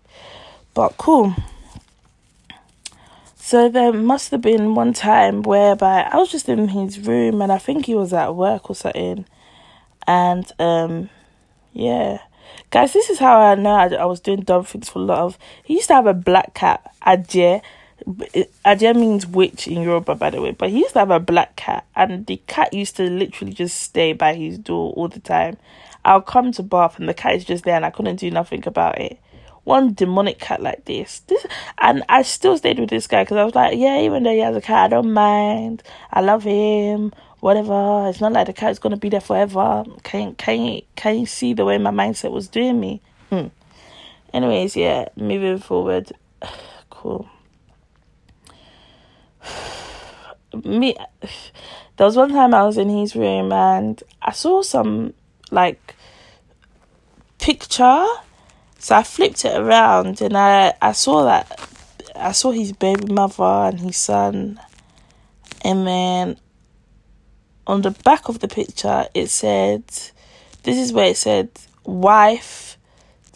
but 0.73 0.97
cool. 0.97 1.33
So 3.47 3.69
there 3.69 3.93
must 3.93 4.31
have 4.31 4.41
been 4.41 4.75
one 4.75 4.91
time 4.91 5.41
whereby 5.41 6.01
I 6.01 6.17
was 6.17 6.29
just 6.29 6.49
in 6.49 6.67
his 6.67 6.99
room 7.07 7.41
and 7.41 7.49
I 7.49 7.57
think 7.57 7.85
he 7.85 7.95
was 7.95 8.11
at 8.11 8.35
work 8.35 8.69
or 8.69 8.75
something. 8.75 9.23
And 10.05 10.51
um 10.59 11.09
yeah. 11.71 12.19
Guys, 12.71 12.91
this 12.91 13.09
is 13.09 13.19
how 13.19 13.39
I 13.39 13.55
know 13.55 13.71
I, 13.71 13.85
I 13.87 14.03
was 14.03 14.19
doing 14.19 14.41
dumb 14.41 14.65
things 14.65 14.89
for 14.89 14.99
love. 14.99 15.37
He 15.63 15.75
used 15.75 15.87
to 15.87 15.93
have 15.93 16.07
a 16.07 16.13
black 16.13 16.55
cat, 16.55 16.93
Aje. 17.05 17.61
Aje 18.65 18.95
means 18.97 19.25
witch 19.25 19.65
in 19.65 19.81
Yoruba, 19.81 20.15
by 20.15 20.29
the 20.29 20.41
way. 20.41 20.51
But 20.51 20.71
he 20.71 20.79
used 20.79 20.91
to 20.93 20.99
have 20.99 21.11
a 21.11 21.19
black 21.21 21.55
cat, 21.55 21.85
and 21.95 22.25
the 22.25 22.41
cat 22.47 22.73
used 22.73 22.97
to 22.97 23.03
literally 23.03 23.53
just 23.53 23.79
stay 23.79 24.11
by 24.11 24.33
his 24.33 24.57
door 24.57 24.91
all 24.97 25.07
the 25.07 25.21
time. 25.21 25.55
I'll 26.03 26.19
come 26.19 26.51
to 26.51 26.63
bath, 26.63 26.99
and 26.99 27.07
the 27.07 27.13
cat 27.13 27.35
is 27.35 27.45
just 27.45 27.63
there, 27.63 27.77
and 27.77 27.85
I 27.85 27.91
couldn't 27.91 28.17
do 28.17 28.29
nothing 28.29 28.67
about 28.67 28.99
it. 28.99 29.19
One 29.67 29.93
demonic 29.93 30.39
cat 30.39 30.61
like 30.61 30.85
this. 30.85 31.19
This 31.27 31.45
and 31.77 32.01
I 32.07 32.21
still 32.21 32.57
stayed 32.57 32.79
with 32.79 32.89
this 32.89 33.05
guy 33.05 33.23
because 33.23 33.35
I 33.35 33.43
was 33.43 33.53
like, 33.53 33.77
yeah, 33.77 33.99
even 33.99 34.23
though 34.23 34.31
he 34.31 34.39
has 34.39 34.55
a 34.55 34.61
cat, 34.61 34.85
I 34.85 34.87
don't 34.87 35.11
mind. 35.11 35.83
I 36.11 36.21
love 36.21 36.43
him. 36.43 37.11
Whatever. 37.41 38.07
It's 38.07 38.21
not 38.21 38.31
like 38.31 38.47
the 38.47 38.53
cat's 38.53 38.79
gonna 38.79 38.95
be 38.95 39.09
there 39.09 39.19
forever. 39.19 39.83
Can 40.03 40.35
can 40.35 40.61
you 40.61 40.81
can 40.95 41.19
you 41.19 41.25
see 41.25 41.53
the 41.53 41.65
way 41.65 41.77
my 41.77 41.91
mindset 41.91 42.31
was 42.31 42.47
doing 42.47 42.79
me? 42.79 43.01
Hmm. 43.29 43.47
Anyways, 44.33 44.77
yeah, 44.77 45.09
moving 45.17 45.59
forward. 45.59 46.13
cool. 46.89 47.29
Me 50.63 50.95
there 51.97 52.05
was 52.05 52.15
one 52.15 52.29
time 52.29 52.53
I 52.53 52.63
was 52.63 52.77
in 52.77 52.89
his 52.89 53.17
room 53.17 53.51
and 53.51 54.01
I 54.21 54.31
saw 54.31 54.61
some 54.61 55.13
like 55.51 55.93
picture. 57.37 58.05
So 58.87 58.95
I 58.95 59.03
flipped 59.03 59.43
it 59.43 59.53
around 59.53 60.21
and 60.21 60.37
I, 60.37 60.73
I 60.81 60.93
saw 60.93 61.25
that 61.25 61.59
I 62.15 62.31
saw 62.31 62.51
his 62.51 62.71
baby 62.71 63.11
mother 63.11 63.43
and 63.43 63.81
his 63.81 63.97
son. 63.97 64.61
And 65.61 65.85
then 65.85 66.37
on 67.67 67.81
the 67.81 67.91
back 67.91 68.29
of 68.29 68.39
the 68.39 68.47
picture 68.47 69.05
it 69.13 69.27
said 69.27 69.83
this 70.63 70.77
is 70.77 70.93
where 70.93 71.09
it 71.09 71.17
said 71.17 71.49
wife 71.83 72.77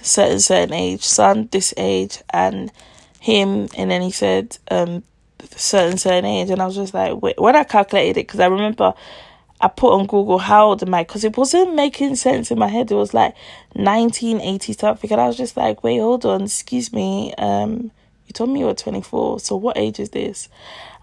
certain 0.02 0.40
certain 0.40 0.74
age, 0.74 1.04
son 1.04 1.50
this 1.52 1.74
age 1.76 2.20
and 2.30 2.72
him. 3.20 3.68
And 3.76 3.92
then 3.92 4.02
he 4.02 4.12
said 4.12 4.58
um 4.72 5.04
certain 5.58 5.98
certain 5.98 6.24
age, 6.24 6.50
and 6.50 6.62
I 6.62 6.66
was 6.66 6.76
just 6.76 6.94
like, 6.94 7.22
wait, 7.22 7.38
when 7.38 7.58
I 7.58 7.66
calculated 7.66 8.22
it, 8.22 8.28
because 8.28 8.40
I 8.40 8.46
remember 8.48 8.94
I 9.62 9.68
put 9.68 9.94
on 9.94 10.08
Google 10.08 10.40
how 10.40 10.68
old 10.68 10.84
am 10.84 10.94
I, 10.94 11.04
because 11.04 11.24
it 11.24 11.38
wasn't 11.38 11.76
making 11.76 12.16
sense 12.16 12.52
in 12.52 12.60
my 12.60 12.68
head. 12.68 12.92
It 12.92 12.96
was 12.96 13.14
like 13.14 13.36
1980 13.74 14.74
something, 14.74 15.12
and 15.12 15.22
I 15.22 15.28
was 15.28 15.38
just 15.38 15.56
like, 15.56 15.84
wait, 15.84 16.00
hold 16.00 16.26
on, 16.26 16.44
excuse 16.44 16.92
me, 16.92 17.34
um, 17.38 17.92
you 18.28 18.34
told 18.34 18.50
me 18.50 18.62
you 18.62 18.66
were 18.66 18.74
24, 18.74 19.40
so 19.40 19.56
what 19.56 19.78
age 19.78 20.00
is 20.00 20.10
this? 20.10 20.50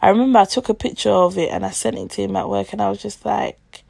I 0.02 0.08
remember 0.10 0.40
I 0.40 0.44
took 0.44 0.68
a 0.68 0.74
picture 0.74 1.10
of 1.10 1.36
it 1.38 1.50
and 1.50 1.64
I 1.64 1.70
sent 1.70 1.98
it 1.98 2.10
to 2.10 2.22
him 2.22 2.36
at 2.36 2.48
work, 2.48 2.72
and 2.72 2.82
I 2.82 2.90
was 2.90 3.00
just 3.00 3.24
like, 3.24 3.84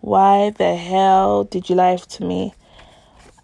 why 0.00 0.50
the 0.50 0.76
hell 0.76 1.44
did 1.44 1.68
you 1.68 1.76
lie 1.76 1.96
to 1.96 2.24
me? 2.24 2.54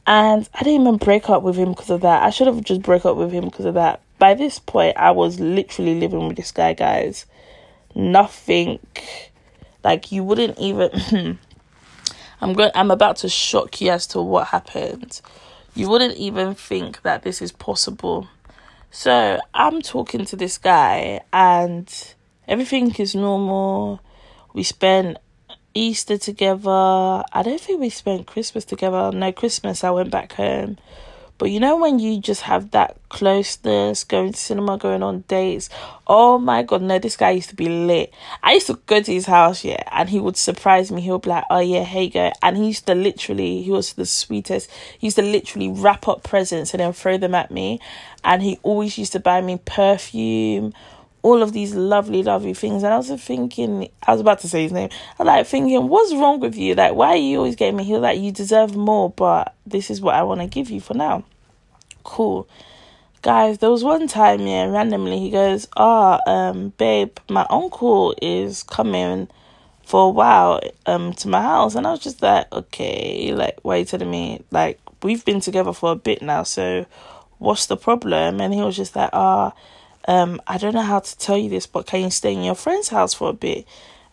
And 0.06 0.48
I 0.54 0.62
didn't 0.62 0.82
even 0.82 0.96
break 0.96 1.28
up 1.28 1.42
with 1.42 1.56
him 1.56 1.70
because 1.70 1.90
of 1.90 2.00
that. 2.02 2.22
I 2.22 2.30
should 2.30 2.46
have 2.46 2.62
just 2.62 2.82
broke 2.82 3.04
up 3.04 3.16
with 3.16 3.32
him 3.32 3.44
because 3.44 3.64
of 3.64 3.74
that 3.74 4.00
by 4.18 4.34
this 4.34 4.58
point, 4.58 4.96
I 4.96 5.10
was 5.10 5.40
literally 5.40 5.98
living 5.98 6.26
with 6.26 6.36
this 6.36 6.52
guy, 6.52 6.72
guys. 6.72 7.26
Nothing, 7.94 8.78
like 9.86 10.10
you 10.10 10.24
wouldn't 10.24 10.58
even. 10.58 10.90
I'm 12.40 12.52
going. 12.54 12.72
I'm 12.74 12.90
about 12.90 13.18
to 13.18 13.28
shock 13.28 13.80
you 13.80 13.92
as 13.92 14.08
to 14.08 14.20
what 14.20 14.48
happened. 14.48 15.20
You 15.76 15.88
wouldn't 15.88 16.16
even 16.16 16.56
think 16.56 17.02
that 17.02 17.22
this 17.22 17.40
is 17.40 17.52
possible. 17.52 18.28
So 18.90 19.38
I'm 19.54 19.82
talking 19.82 20.24
to 20.24 20.34
this 20.34 20.58
guy, 20.58 21.20
and 21.32 21.88
everything 22.48 22.92
is 22.96 23.14
normal. 23.14 24.00
We 24.54 24.64
spent 24.64 25.18
Easter 25.72 26.18
together. 26.18 27.22
I 27.32 27.42
don't 27.44 27.60
think 27.60 27.80
we 27.80 27.90
spent 27.90 28.26
Christmas 28.26 28.64
together. 28.64 29.12
No, 29.12 29.30
Christmas 29.30 29.84
I 29.84 29.90
went 29.90 30.10
back 30.10 30.32
home. 30.32 30.78
But 31.38 31.50
you 31.50 31.60
know 31.60 31.76
when 31.76 31.98
you 31.98 32.18
just 32.18 32.42
have 32.42 32.70
that 32.70 32.96
closeness, 33.10 34.04
going 34.04 34.32
to 34.32 34.38
cinema, 34.38 34.78
going 34.78 35.02
on 35.02 35.24
dates. 35.28 35.68
Oh 36.06 36.38
my 36.38 36.62
god, 36.62 36.82
no, 36.82 36.98
this 36.98 37.16
guy 37.16 37.32
used 37.32 37.50
to 37.50 37.54
be 37.54 37.68
lit. 37.68 38.12
I 38.42 38.54
used 38.54 38.68
to 38.68 38.78
go 38.86 39.02
to 39.02 39.12
his 39.12 39.26
house, 39.26 39.62
yeah, 39.62 39.82
and 39.92 40.08
he 40.08 40.18
would 40.18 40.36
surprise 40.36 40.90
me. 40.90 41.02
He 41.02 41.10
would 41.10 41.22
be 41.22 41.30
like, 41.30 41.44
"Oh 41.50 41.60
yeah, 41.60 41.82
hey 41.82 42.08
go," 42.08 42.32
and 42.42 42.56
he 42.56 42.68
used 42.68 42.86
to 42.86 42.94
literally, 42.94 43.62
he 43.62 43.70
was 43.70 43.92
the 43.92 44.06
sweetest. 44.06 44.70
He 44.98 45.08
used 45.08 45.16
to 45.16 45.22
literally 45.22 45.68
wrap 45.68 46.08
up 46.08 46.22
presents 46.22 46.72
and 46.72 46.80
then 46.80 46.92
throw 46.92 47.18
them 47.18 47.34
at 47.34 47.50
me, 47.50 47.80
and 48.24 48.42
he 48.42 48.58
always 48.62 48.96
used 48.96 49.12
to 49.12 49.20
buy 49.20 49.40
me 49.40 49.58
perfume 49.64 50.72
all 51.26 51.42
of 51.42 51.52
these 51.52 51.74
lovely, 51.74 52.22
lovely 52.22 52.54
things. 52.54 52.84
And 52.84 52.94
I 52.94 52.96
was 52.96 53.10
thinking, 53.20 53.90
I 54.06 54.12
was 54.12 54.20
about 54.20 54.38
to 54.40 54.48
say 54.48 54.62
his 54.62 54.70
name. 54.70 54.90
I 55.18 55.24
was 55.24 55.26
like 55.26 55.46
thinking, 55.48 55.88
what's 55.88 56.14
wrong 56.14 56.38
with 56.38 56.56
you? 56.56 56.76
Like, 56.76 56.94
why 56.94 57.08
are 57.08 57.16
you 57.16 57.38
always 57.38 57.56
getting 57.56 57.76
me? 57.76 57.82
He 57.82 57.94
was 57.94 58.02
like, 58.02 58.20
you 58.20 58.30
deserve 58.30 58.76
more, 58.76 59.10
but 59.10 59.52
this 59.66 59.90
is 59.90 60.00
what 60.00 60.14
I 60.14 60.22
want 60.22 60.40
to 60.40 60.46
give 60.46 60.70
you 60.70 60.80
for 60.80 60.94
now. 60.94 61.24
Cool. 62.04 62.48
Guys, 63.22 63.58
there 63.58 63.72
was 63.72 63.82
one 63.82 64.06
time, 64.06 64.46
yeah, 64.46 64.66
randomly, 64.66 65.18
he 65.18 65.30
goes, 65.30 65.66
ah, 65.76 66.20
oh, 66.24 66.32
um, 66.32 66.68
babe, 66.78 67.18
my 67.28 67.44
uncle 67.50 68.14
is 68.22 68.62
coming 68.62 69.26
for 69.84 70.08
a 70.08 70.10
while 70.10 70.60
um 70.86 71.12
to 71.12 71.28
my 71.28 71.40
house 71.40 71.76
and 71.76 71.86
I 71.86 71.92
was 71.92 72.00
just 72.00 72.20
like, 72.22 72.52
okay, 72.52 73.32
like 73.32 73.58
why 73.62 73.76
are 73.76 73.78
you 73.78 73.84
telling 73.84 74.10
me 74.10 74.42
like 74.50 74.80
we've 75.02 75.24
been 75.24 75.38
together 75.38 75.72
for 75.72 75.92
a 75.92 75.96
bit 75.96 76.22
now, 76.22 76.44
so 76.44 76.86
what's 77.38 77.66
the 77.66 77.76
problem? 77.76 78.40
And 78.40 78.54
he 78.54 78.62
was 78.62 78.76
just 78.76 78.94
like, 78.96 79.10
ah, 79.12 79.52
oh, 79.52 79.58
um, 80.06 80.40
I 80.46 80.58
don't 80.58 80.74
know 80.74 80.82
how 80.82 81.00
to 81.00 81.18
tell 81.18 81.36
you 81.36 81.48
this, 81.48 81.66
but 81.66 81.86
can 81.86 82.02
you 82.02 82.10
stay 82.10 82.32
in 82.32 82.42
your 82.42 82.54
friend's 82.54 82.88
house 82.88 83.14
for 83.14 83.30
a 83.30 83.32
bit? 83.32 83.66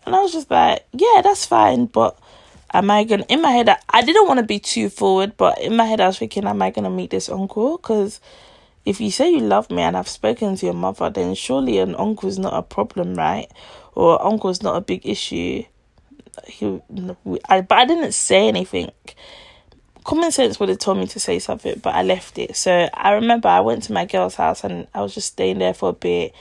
And 0.06 0.16
I 0.16 0.20
was 0.22 0.34
just 0.34 0.50
like, 0.50 0.86
yeah, 0.92 1.22
that's 1.24 1.46
fine, 1.46 1.86
but 1.86 2.18
am 2.74 2.92
I 2.92 3.04
gonna? 3.04 3.26
In 3.30 3.42
my 3.42 3.52
head, 3.52 3.70
I, 3.70 3.78
I 3.90 4.02
didn't 4.02 4.28
want 4.28 4.40
to 4.40 4.46
be 4.46 4.60
too 4.60 4.90
forward, 4.90 5.38
but 5.38 5.60
in 5.62 5.76
my 5.76 5.86
head, 5.86 6.02
I 6.02 6.08
was 6.08 6.18
thinking, 6.20 6.46
am 6.46 6.62
I 6.62 6.72
gonna 6.72 6.90
meet 6.90 7.12
this 7.12 7.30
uncle? 7.30 7.78
Because 7.78 8.20
if 8.86 9.00
you 9.00 9.12
say 9.12 9.32
you 9.32 9.40
love 9.40 9.70
me 9.72 9.82
and 9.82 9.96
I've 9.96 10.10
spoken 10.10 10.56
to 10.56 10.66
your 10.66 10.76
mother, 10.76 11.10
then 11.10 11.36
surely 11.36 11.78
an 11.78 11.96
uncle 11.96 12.28
is 12.28 12.40
not 12.40 12.54
a 12.54 12.62
problem, 12.62 13.16
right? 13.16 13.50
Or 13.96 14.24
uncle 14.26 14.50
is 14.50 14.62
not 14.62 14.76
a 14.76 14.82
big 14.82 15.08
issue. 15.08 15.64
He, 16.48 16.82
I, 17.48 17.62
but 17.62 17.78
I 17.78 17.86
didn't 17.86 18.14
say 18.14 18.48
anything 18.48 18.92
common 20.04 20.32
sense 20.32 20.60
would 20.60 20.70
have 20.70 20.80
told 20.80 20.98
me 20.98 21.08
to 21.08 21.20
say 21.20 21.40
something, 21.40 21.80
but 21.82 21.96
I 21.96 22.04
left 22.04 22.38
it. 22.38 22.56
So 22.56 22.90
I 22.94 23.12
remember 23.12 23.48
I 23.48 23.62
went 23.62 23.84
to 23.84 23.94
my 23.94 24.06
girl's 24.06 24.36
house 24.36 24.64
and 24.64 24.88
I 24.94 25.02
was 25.02 25.14
just 25.14 25.28
staying 25.28 25.60
there 25.60 25.74
for 25.74 25.90
a 25.90 25.94
bit. 25.94 26.34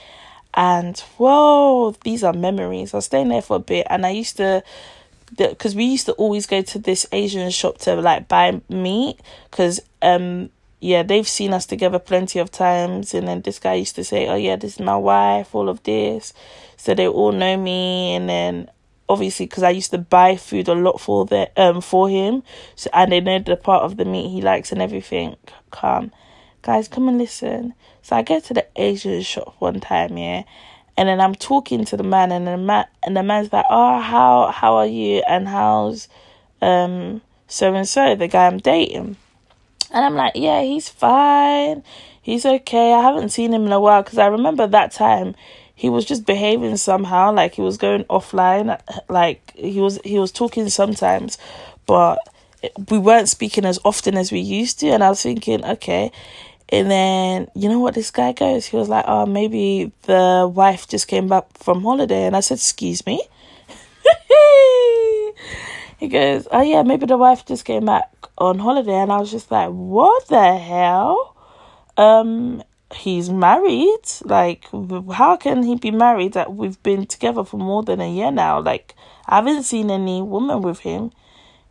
And 0.53 0.99
whoa, 1.17 1.95
these 2.03 2.23
are 2.23 2.33
memories. 2.33 2.93
I 2.93 2.97
was 2.97 3.05
staying 3.05 3.29
there 3.29 3.41
for 3.41 3.55
a 3.55 3.59
bit, 3.59 3.87
and 3.89 4.05
I 4.05 4.11
used 4.11 4.37
to, 4.37 4.63
because 5.35 5.75
we 5.75 5.85
used 5.85 6.05
to 6.05 6.11
always 6.13 6.45
go 6.45 6.61
to 6.61 6.79
this 6.79 7.07
Asian 7.11 7.49
shop 7.49 7.79
to 7.79 7.95
like 7.95 8.27
buy 8.27 8.61
meat. 8.69 9.19
Because 9.49 9.81
um, 10.03 10.51
yeah, 10.79 11.01
they've 11.01 11.27
seen 11.27 11.53
us 11.53 11.65
together 11.65 11.97
plenty 11.97 12.37
of 12.39 12.51
times, 12.51 13.15
and 13.15 13.27
then 13.27 13.41
this 13.41 13.57
guy 13.57 13.73
used 13.75 13.95
to 13.95 14.03
say, 14.03 14.27
"Oh 14.27 14.35
yeah, 14.35 14.55
this 14.55 14.73
is 14.73 14.79
my 14.79 14.97
wife," 14.97 15.55
all 15.55 15.69
of 15.69 15.81
this. 15.83 16.33
So 16.77 16.93
they 16.93 17.07
all 17.07 17.31
know 17.31 17.57
me, 17.57 18.13
and 18.13 18.29
then 18.29 18.69
obviously 19.13 19.45
because 19.45 19.63
I 19.63 19.69
used 19.69 19.91
to 19.91 19.97
buy 19.97 20.35
food 20.35 20.67
a 20.67 20.73
lot 20.73 20.99
for 20.99 21.25
the 21.25 21.49
um 21.55 21.81
for 21.81 22.09
him, 22.09 22.43
so 22.75 22.89
and 22.93 23.11
they 23.11 23.21
know 23.21 23.39
the 23.39 23.55
part 23.55 23.83
of 23.83 23.97
the 23.97 24.05
meat 24.05 24.29
he 24.29 24.41
likes 24.41 24.71
and 24.71 24.81
everything. 24.81 25.37
Come, 25.71 26.11
guys, 26.61 26.87
come 26.87 27.07
and 27.07 27.17
listen. 27.17 27.73
So 28.01 28.15
I 28.17 28.23
go 28.23 28.39
to 28.39 28.53
the 28.53 28.65
Asian 28.75 29.21
shop 29.21 29.55
one 29.59 29.79
time, 29.79 30.17
yeah, 30.17 30.43
and 30.97 31.07
then 31.07 31.21
I'm 31.21 31.35
talking 31.35 31.85
to 31.85 31.97
the 31.97 32.03
man, 32.03 32.31
and 32.31 32.47
the 32.47 32.57
man 32.57 32.85
and 33.03 33.15
the 33.15 33.23
man's 33.23 33.53
like, 33.53 33.65
"Oh, 33.69 33.99
how 33.99 34.51
how 34.51 34.75
are 34.75 34.87
you? 34.87 35.23
And 35.27 35.47
how's 35.47 36.09
um 36.61 37.21
so 37.47 37.73
and 37.73 37.87
so 37.87 38.15
the 38.15 38.27
guy 38.27 38.47
I'm 38.47 38.57
dating?" 38.57 39.15
And 39.91 40.05
I'm 40.05 40.15
like, 40.15 40.33
"Yeah, 40.35 40.61
he's 40.61 40.89
fine." 40.89 41.83
He's 42.21 42.45
okay. 42.45 42.93
I 42.93 43.01
haven't 43.01 43.29
seen 43.29 43.53
him 43.53 43.65
in 43.65 43.73
a 43.73 43.81
while 43.81 44.01
because 44.01 44.17
I 44.17 44.27
remember 44.27 44.65
that 44.65 44.93
time 44.93 45.35
he 45.75 45.89
was 45.89 46.05
just 46.05 46.25
behaving 46.25 46.77
somehow 46.77 47.33
like 47.33 47.55
he 47.55 47.61
was 47.61 47.77
going 47.77 48.03
offline 48.05 48.79
like 49.09 49.51
he 49.55 49.79
was 49.79 49.99
he 50.03 50.19
was 50.19 50.31
talking 50.31 50.69
sometimes 50.69 51.37
but 51.85 52.19
we 52.89 52.97
weren't 52.97 53.29
speaking 53.29 53.65
as 53.65 53.79
often 53.83 54.17
as 54.17 54.31
we 54.31 54.39
used 54.39 54.79
to. 54.79 54.87
And 54.87 55.03
i 55.03 55.09
was 55.09 55.21
thinking 55.21 55.63
okay. 55.65 56.11
And 56.69 56.89
then 56.89 57.47
you 57.55 57.69
know 57.69 57.79
what 57.79 57.93
this 57.93 58.11
guy 58.11 58.31
goes? 58.31 58.65
He 58.65 58.77
was 58.77 58.89
like 58.89 59.05
oh 59.07 59.25
maybe 59.25 59.91
the 60.03 60.51
wife 60.53 60.87
just 60.87 61.07
came 61.07 61.27
back 61.27 61.45
from 61.57 61.83
holiday. 61.83 62.25
And 62.25 62.35
i 62.35 62.39
said 62.39 62.57
excuse 62.57 63.05
me? 63.05 63.21
He 65.99 66.09
goes 66.09 66.47
oh 66.51 66.61
yeah 66.61 66.83
maybe 66.83 67.05
the 67.05 67.17
wife 67.17 67.45
just 67.45 67.65
came 67.65 67.85
back 67.85 68.09
on 68.37 68.59
holiday. 68.59 68.95
And 68.95 69.11
i 69.11 69.17
was 69.17 69.31
just 69.31 69.51
like 69.51 69.69
what 69.69 70.27
the 70.27 70.57
hell? 70.57 71.35
Um 71.97 72.63
he's 72.95 73.29
married. 73.29 74.01
Like, 74.23 74.65
how 75.11 75.35
can 75.35 75.63
he 75.63 75.75
be 75.75 75.91
married 75.91 76.33
that 76.33 76.53
we've 76.53 76.81
been 76.83 77.05
together 77.05 77.43
for 77.43 77.57
more 77.57 77.83
than 77.83 78.01
a 78.01 78.11
year 78.11 78.31
now? 78.31 78.59
Like, 78.59 78.95
I 79.27 79.37
haven't 79.37 79.63
seen 79.63 79.89
any 79.91 80.21
woman 80.21 80.61
with 80.61 80.79
him. 80.79 81.11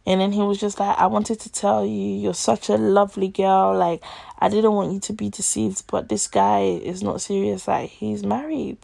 And 0.05 0.21
then 0.21 0.33
he 0.33 0.41
was 0.41 0.59
just 0.59 0.81
like, 0.81 0.99
I 0.99 1.07
wanted 1.07 1.39
to 1.41 1.53
tell 1.53 1.87
you, 1.87 2.17
you're 2.19 2.35
such 2.35 2.69
a 2.69 2.77
lovely 2.77 3.29
girl. 3.29 3.77
Like, 3.77 4.03
I 4.39 4.49
didn't 4.49 4.73
want 4.73 4.93
you 4.93 5.01
to 5.01 5.13
be 5.13 5.29
deceived, 5.29 5.85
but 5.87 6.09
this 6.09 6.27
guy 6.27 6.63
is 6.63 7.03
not 7.03 7.21
serious. 7.21 7.69
Like, 7.69 7.91
he's 7.91 8.25
married. 8.25 8.79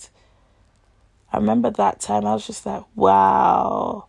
I 1.32 1.38
remember 1.38 1.70
that 1.70 2.00
time, 2.00 2.24
I 2.24 2.34
was 2.34 2.46
just 2.46 2.64
like, 2.64 2.84
wow. 2.94 4.06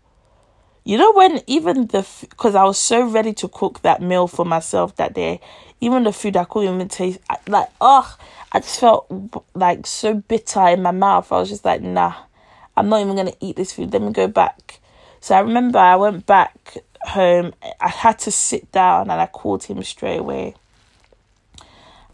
You 0.83 0.97
know, 0.97 1.11
when 1.13 1.41
even 1.47 1.87
the, 1.87 2.07
because 2.21 2.55
I 2.55 2.63
was 2.63 2.77
so 2.77 3.07
ready 3.07 3.33
to 3.33 3.47
cook 3.47 3.81
that 3.81 4.01
meal 4.01 4.27
for 4.27 4.45
myself 4.45 4.95
that 4.95 5.13
day, 5.13 5.41
even 5.81 6.03
the 6.03 6.11
food 6.11 6.37
I 6.37 6.43
couldn't 6.43 6.75
even 6.75 6.87
taste. 6.87 7.19
Like, 7.47 7.69
oh, 7.79 8.17
I 8.51 8.59
just 8.59 8.79
felt 8.79 9.07
like 9.53 9.85
so 9.87 10.15
bitter 10.15 10.67
in 10.67 10.81
my 10.81 10.91
mouth. 10.91 11.31
I 11.31 11.39
was 11.39 11.49
just 11.49 11.65
like, 11.65 11.81
nah, 11.81 12.15
I'm 12.75 12.89
not 12.89 13.01
even 13.01 13.15
gonna 13.15 13.33
eat 13.39 13.55
this 13.55 13.73
food. 13.73 13.93
Let 13.93 14.01
me 14.01 14.11
go 14.11 14.27
back. 14.27 14.79
So 15.21 15.35
I 15.35 15.39
remember 15.39 15.79
I 15.79 15.95
went 15.95 16.25
back 16.25 16.77
home. 17.01 17.53
I 17.79 17.89
had 17.89 18.19
to 18.19 18.31
sit 18.31 18.71
down 18.71 19.09
and 19.09 19.21
I 19.21 19.27
called 19.27 19.63
him 19.63 19.81
straight 19.83 20.19
away. 20.19 20.55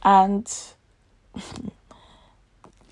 And 0.04 0.52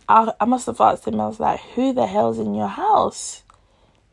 I, 0.09 0.33
I 0.39 0.45
must 0.45 0.65
have 0.65 0.81
asked 0.81 1.07
him, 1.07 1.19
I 1.19 1.27
was 1.27 1.39
like, 1.39 1.59
who 1.75 1.93
the 1.93 2.07
hell's 2.07 2.39
in 2.39 2.53
your 2.53 2.67
house? 2.67 3.43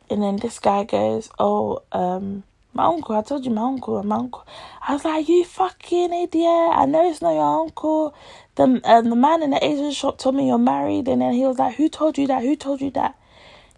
And 0.09 0.23
then 0.23 0.37
this 0.37 0.59
guy 0.59 0.85
goes, 0.85 1.31
oh, 1.39 1.83
um, 1.93 2.43
my 2.73 2.85
uncle. 2.85 3.17
I 3.17 3.23
told 3.23 3.45
you 3.45 3.51
my 3.51 3.63
uncle, 3.63 4.03
my 4.03 4.17
uncle. 4.17 4.47
I 4.87 4.95
was 4.95 5.05
like, 5.05 5.29
you 5.29 5.45
fucking 5.45 6.13
idiot. 6.13 6.73
I 6.75 6.87
know 6.87 7.09
it's 7.11 7.23
not 7.23 7.33
your 7.33 7.63
uncle. 7.63 8.15
The, 8.55 8.81
uh, 8.85 9.03
the 9.03 9.17
man 9.17 9.43
in 9.43 9.51
the 9.51 9.65
Asian 9.65 9.93
shop 9.93 10.19
told 10.19 10.35
me 10.37 10.47
you're 10.47 10.59
married. 10.59 11.09
And 11.09 11.23
then 11.23 11.33
he 11.33 11.45
was 11.45 11.59
like, 11.59 11.77
who 11.77 11.89
told 11.89 12.19
you 12.19 12.27
that? 12.29 12.43
Who 12.43 12.57
told 12.57 12.81
you 12.81 12.91
that? 12.93 13.17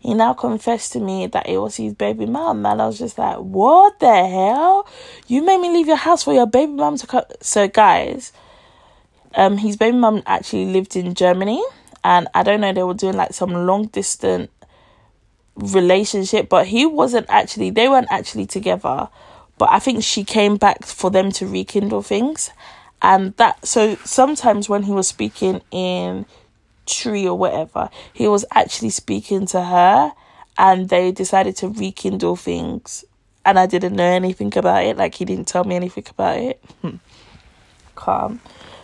He 0.01 0.15
now 0.15 0.35
confessed 0.35 0.93
to 0.95 1.01
me 1.01 1.29
that 1.29 1.49
it 1.49 1.59
was 1.59 1.77
his 1.77 1.95
baby 1.95 2.27
mum. 2.27 2.67
And 2.67 2.83
I 2.83 2.87
was 2.87 2.99
just 2.99 3.19
like, 3.19 3.39
what 3.39 4.01
the 4.01 4.27
hell? 4.27 4.89
You 5.29 5.43
made 5.43 5.61
me 5.61 5.71
leave 5.71 5.87
your 5.87 5.97
house 5.97 6.25
for 6.25 6.35
your 6.35 6.47
baby 6.47 6.73
mum 6.73 6.97
to 6.99 7.07
come. 7.07 7.25
So, 7.41 7.69
guys, 7.69 8.33
um, 9.35 9.59
his 9.59 9.77
baby 9.77 9.97
mum 9.97 10.23
actually 10.27 10.67
lived 10.67 10.97
in 10.97 11.15
Germany. 11.15 11.63
And 12.05 12.27
I 12.35 12.43
don't 12.43 12.61
know, 12.61 12.73
they 12.73 12.83
were 12.83 12.95
doing 12.95 13.15
like 13.15 13.33
some 13.33 13.53
long 13.53 13.87
distance 13.87 14.51
relationship, 15.57 16.49
but 16.49 16.67
he 16.67 16.87
wasn't 16.87 17.27
actually, 17.29 17.71
they 17.71 17.89
weren't 17.89 18.11
actually 18.11 18.47
together. 18.47 19.09
But 19.59 19.71
I 19.71 19.79
think 19.79 20.03
she 20.03 20.25
came 20.25 20.57
back 20.57 20.85
for 20.85 21.11
them 21.11 21.31
to 21.33 21.47
rekindle 21.47 22.03
things. 22.03 22.51
And 23.01 23.37
that, 23.37 23.67
so 23.67 23.97
sometimes 24.05 24.69
when 24.69 24.85
he 24.85 24.93
was 24.93 25.09
speaking 25.09 25.61
in 25.71 26.27
Twi 26.87 27.27
or 27.27 27.37
whatever, 27.37 27.91
he 28.13 28.29
was 28.29 28.45
actually 28.53 28.91
speaking 28.91 29.47
to 29.47 29.63
her 29.63 30.13
and 30.59 30.89
they 30.89 31.13
decided 31.13 31.57
to 31.57 31.69
rekindle 31.69 32.37
things. 32.37 33.05
And 33.45 33.59
I 33.59 33.67
didn't 33.67 33.97
know 33.97 34.05
anything 34.05 34.57
about 34.57 34.85
it, 34.85 34.97
like 34.97 35.15
he 35.17 35.25
didn't 35.25 35.49
tell 35.49 35.65
me 35.65 35.75
anything 35.75 36.05
about 36.09 36.39
it. 36.39 36.65
Hmm. 36.81 36.97
Calm. 37.95 38.41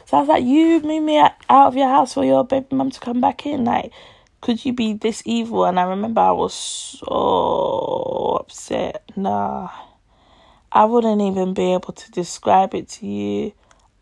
So 0.06 0.16
I 0.16 0.20
was 0.20 0.28
like, 0.28 0.44
You 0.44 0.80
move 0.80 1.02
me 1.02 1.18
out 1.18 1.34
of 1.48 1.76
your 1.76 1.88
house 1.88 2.14
for 2.14 2.24
your 2.24 2.44
baby 2.44 2.74
mum 2.74 2.90
to 2.90 3.00
come 3.00 3.20
back 3.20 3.46
in. 3.46 3.64
Like, 3.64 3.92
could 4.40 4.64
you 4.64 4.72
be 4.72 4.94
this 4.94 5.22
evil? 5.24 5.64
And 5.64 5.78
I 5.78 5.84
remember 5.84 6.20
I 6.20 6.32
was 6.32 6.54
so 6.54 8.38
upset. 8.40 9.02
Nah, 9.16 9.70
I 10.70 10.84
wouldn't 10.84 11.20
even 11.20 11.54
be 11.54 11.72
able 11.72 11.92
to 11.92 12.10
describe 12.10 12.74
it 12.74 12.88
to 12.90 13.06
you. 13.06 13.52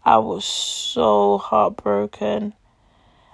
I 0.04 0.18
was 0.18 0.44
so 0.44 1.38
heartbroken. 1.38 2.54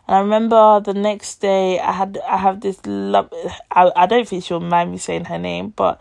And 0.09 0.16
I 0.16 0.21
remember 0.21 0.80
the 0.80 0.94
next 0.94 1.40
day 1.40 1.78
I 1.78 1.92
had 1.92 2.18
I 2.26 2.37
have 2.37 2.61
this 2.61 2.80
love 2.85 3.32
I, 3.71 3.90
I 3.94 4.06
don't 4.06 4.26
think 4.26 4.44
she'll 4.44 4.61
mind 4.61 4.90
me 4.90 4.99
saying 4.99 5.26
her 5.26 5.38
name, 5.38 5.71
but 5.71 6.00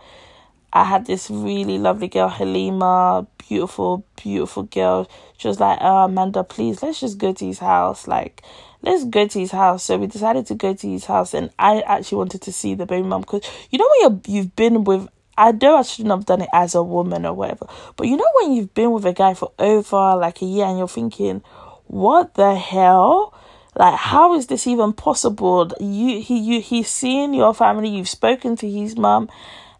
I 0.72 0.84
had 0.84 1.06
this 1.06 1.30
really 1.30 1.78
lovely 1.78 2.08
girl, 2.08 2.30
Halima, 2.30 3.26
beautiful, 3.36 4.06
beautiful 4.16 4.62
girl. 4.62 5.06
She 5.36 5.46
was 5.46 5.60
like, 5.60 5.78
oh, 5.82 6.04
Amanda, 6.04 6.44
please, 6.44 6.82
let's 6.82 6.98
just 6.98 7.18
go 7.18 7.34
to 7.34 7.44
his 7.46 7.58
house. 7.58 8.08
Like, 8.08 8.42
let's 8.82 9.04
go 9.04 9.26
to 9.26 9.38
his 9.38 9.50
house. 9.50 9.84
So 9.84 9.96
we 9.96 10.06
decided 10.06 10.46
to 10.46 10.54
go 10.54 10.74
to 10.74 10.88
his 10.88 11.04
house, 11.04 11.34
and 11.34 11.50
I 11.58 11.80
actually 11.82 12.18
wanted 12.18 12.42
to 12.42 12.52
see 12.52 12.74
the 12.74 12.86
baby 12.86 13.06
mom 13.06 13.22
because 13.22 13.48
you 13.70 13.78
know 13.78 13.88
when 14.00 14.12
you 14.26 14.36
you've 14.36 14.56
been 14.56 14.84
with. 14.84 15.08
I 15.38 15.52
know 15.52 15.76
I 15.76 15.82
shouldn't 15.82 16.10
have 16.10 16.26
done 16.26 16.42
it 16.42 16.50
as 16.52 16.74
a 16.74 16.82
woman 16.82 17.24
or 17.24 17.32
whatever, 17.32 17.66
but 17.96 18.06
you 18.06 18.18
know 18.18 18.30
when 18.42 18.52
you've 18.52 18.74
been 18.74 18.92
with 18.92 19.06
a 19.06 19.14
guy 19.14 19.32
for 19.32 19.50
over 19.58 20.14
like 20.14 20.42
a 20.42 20.44
year 20.44 20.66
and 20.66 20.76
you're 20.76 20.86
thinking, 20.86 21.42
what 21.86 22.34
the 22.34 22.54
hell? 22.54 23.32
Like, 23.74 23.94
how 23.94 24.34
is 24.34 24.48
this 24.48 24.66
even 24.66 24.92
possible? 24.92 25.72
You 25.80 26.20
he 26.20 26.38
you 26.38 26.60
he's 26.60 26.88
seen 26.88 27.32
your 27.32 27.54
family. 27.54 27.88
You've 27.88 28.08
spoken 28.08 28.56
to 28.56 28.70
his 28.70 28.96
mom. 28.96 29.30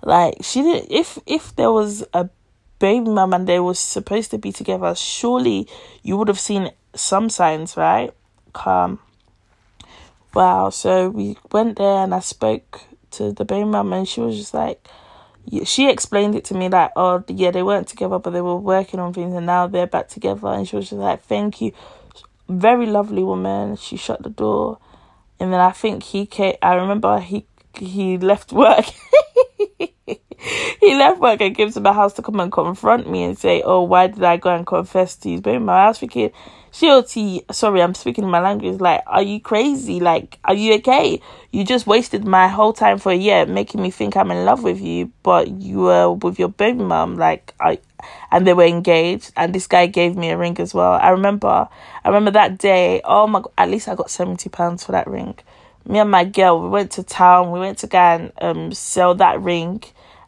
Like 0.02 0.36
she 0.40 0.62
did. 0.62 0.86
If 0.90 1.18
if 1.26 1.54
there 1.56 1.70
was 1.70 2.02
a 2.14 2.30
baby 2.78 3.10
mom 3.10 3.34
and 3.34 3.46
they 3.46 3.60
were 3.60 3.74
supposed 3.74 4.30
to 4.30 4.38
be 4.38 4.52
together, 4.52 4.94
surely 4.94 5.68
you 6.02 6.16
would 6.16 6.28
have 6.28 6.40
seen 6.40 6.70
some 6.94 7.28
signs, 7.28 7.76
right? 7.76 8.12
Come. 8.52 8.98
Wow. 10.34 10.70
So 10.70 11.08
we 11.10 11.36
went 11.50 11.78
there 11.78 12.04
and 12.04 12.14
I 12.14 12.20
spoke 12.20 12.80
to 13.12 13.32
the 13.32 13.44
baby 13.44 13.64
mum 13.64 13.92
and 13.92 14.08
she 14.08 14.20
was 14.20 14.36
just 14.36 14.54
like, 14.54 14.86
she 15.64 15.90
explained 15.90 16.34
it 16.34 16.44
to 16.46 16.54
me 16.54 16.68
like, 16.68 16.92
oh 16.96 17.24
yeah, 17.28 17.50
they 17.50 17.62
weren't 17.62 17.88
together, 17.88 18.18
but 18.18 18.30
they 18.30 18.40
were 18.40 18.56
working 18.56 19.00
on 19.00 19.12
things 19.12 19.34
and 19.34 19.46
now 19.46 19.66
they're 19.66 19.86
back 19.86 20.08
together. 20.08 20.48
And 20.48 20.66
she 20.68 20.76
was 20.76 20.90
just 20.90 21.00
like, 21.00 21.22
thank 21.22 21.60
you, 21.60 21.72
very 22.48 22.86
lovely 22.86 23.22
woman. 23.22 23.76
She 23.76 23.96
shut 23.96 24.22
the 24.22 24.30
door, 24.30 24.78
and 25.40 25.52
then 25.52 25.60
I 25.60 25.70
think 25.70 26.02
he 26.02 26.26
came. 26.26 26.56
I 26.62 26.74
remember 26.74 27.18
he 27.20 27.46
he 27.76 28.18
left 28.18 28.52
work. 28.52 28.84
he 30.80 30.94
left 30.96 31.20
work 31.20 31.40
and 31.40 31.56
came 31.56 31.70
to 31.70 31.80
my 31.80 31.92
house 31.92 32.14
to 32.14 32.22
come 32.22 32.40
and 32.40 32.50
confront 32.50 33.08
me 33.08 33.24
and 33.24 33.38
say, 33.38 33.62
"Oh, 33.64 33.82
why 33.82 34.08
did 34.08 34.22
I 34.24 34.36
go 34.36 34.54
and 34.54 34.66
confess 34.66 35.16
to 35.16 35.30
his 35.30 35.40
baby 35.40 35.58
mom?" 35.58 35.70
I 35.70 35.88
was 35.88 35.98
thinking, 35.98 36.30
"Shioti, 36.72 37.44
sorry, 37.52 37.82
I'm 37.82 37.94
speaking 37.94 38.28
my 38.28 38.40
language. 38.40 38.80
Like, 38.80 39.02
are 39.06 39.22
you 39.22 39.40
crazy? 39.40 40.00
Like, 40.00 40.38
are 40.44 40.54
you 40.54 40.74
okay? 40.74 41.20
You 41.52 41.64
just 41.64 41.86
wasted 41.86 42.24
my 42.24 42.48
whole 42.48 42.72
time 42.72 42.98
for 42.98 43.12
a 43.12 43.16
year 43.16 43.46
making 43.46 43.82
me 43.82 43.90
think 43.90 44.16
I'm 44.16 44.30
in 44.30 44.44
love 44.44 44.62
with 44.62 44.80
you, 44.80 45.12
but 45.22 45.48
you 45.48 45.80
were 45.80 46.12
with 46.12 46.38
your 46.38 46.48
baby 46.48 46.82
mom. 46.82 47.16
Like, 47.16 47.54
I." 47.60 47.78
And 48.32 48.44
they 48.44 48.52
were 48.52 48.64
engaged, 48.64 49.32
and 49.36 49.54
this 49.54 49.68
guy 49.68 49.86
gave 49.86 50.16
me 50.16 50.30
a 50.30 50.36
ring 50.36 50.58
as 50.58 50.74
well. 50.74 50.94
I 50.94 51.10
remember, 51.10 51.68
I 52.04 52.08
remember 52.08 52.32
that 52.32 52.58
day. 52.58 53.00
Oh 53.04 53.28
my! 53.28 53.40
God, 53.40 53.52
at 53.56 53.70
least 53.70 53.86
I 53.86 53.94
got 53.94 54.10
seventy 54.10 54.48
pounds 54.48 54.84
for 54.84 54.90
that 54.90 55.06
ring 55.06 55.36
me 55.86 55.98
and 55.98 56.10
my 56.10 56.24
girl, 56.24 56.62
we 56.62 56.68
went 56.68 56.90
to 56.92 57.02
town. 57.02 57.50
We 57.50 57.60
went 57.60 57.78
to 57.78 57.86
go 57.86 57.98
and 57.98 58.32
um, 58.40 58.72
sell 58.72 59.14
that 59.16 59.40
ring, 59.40 59.82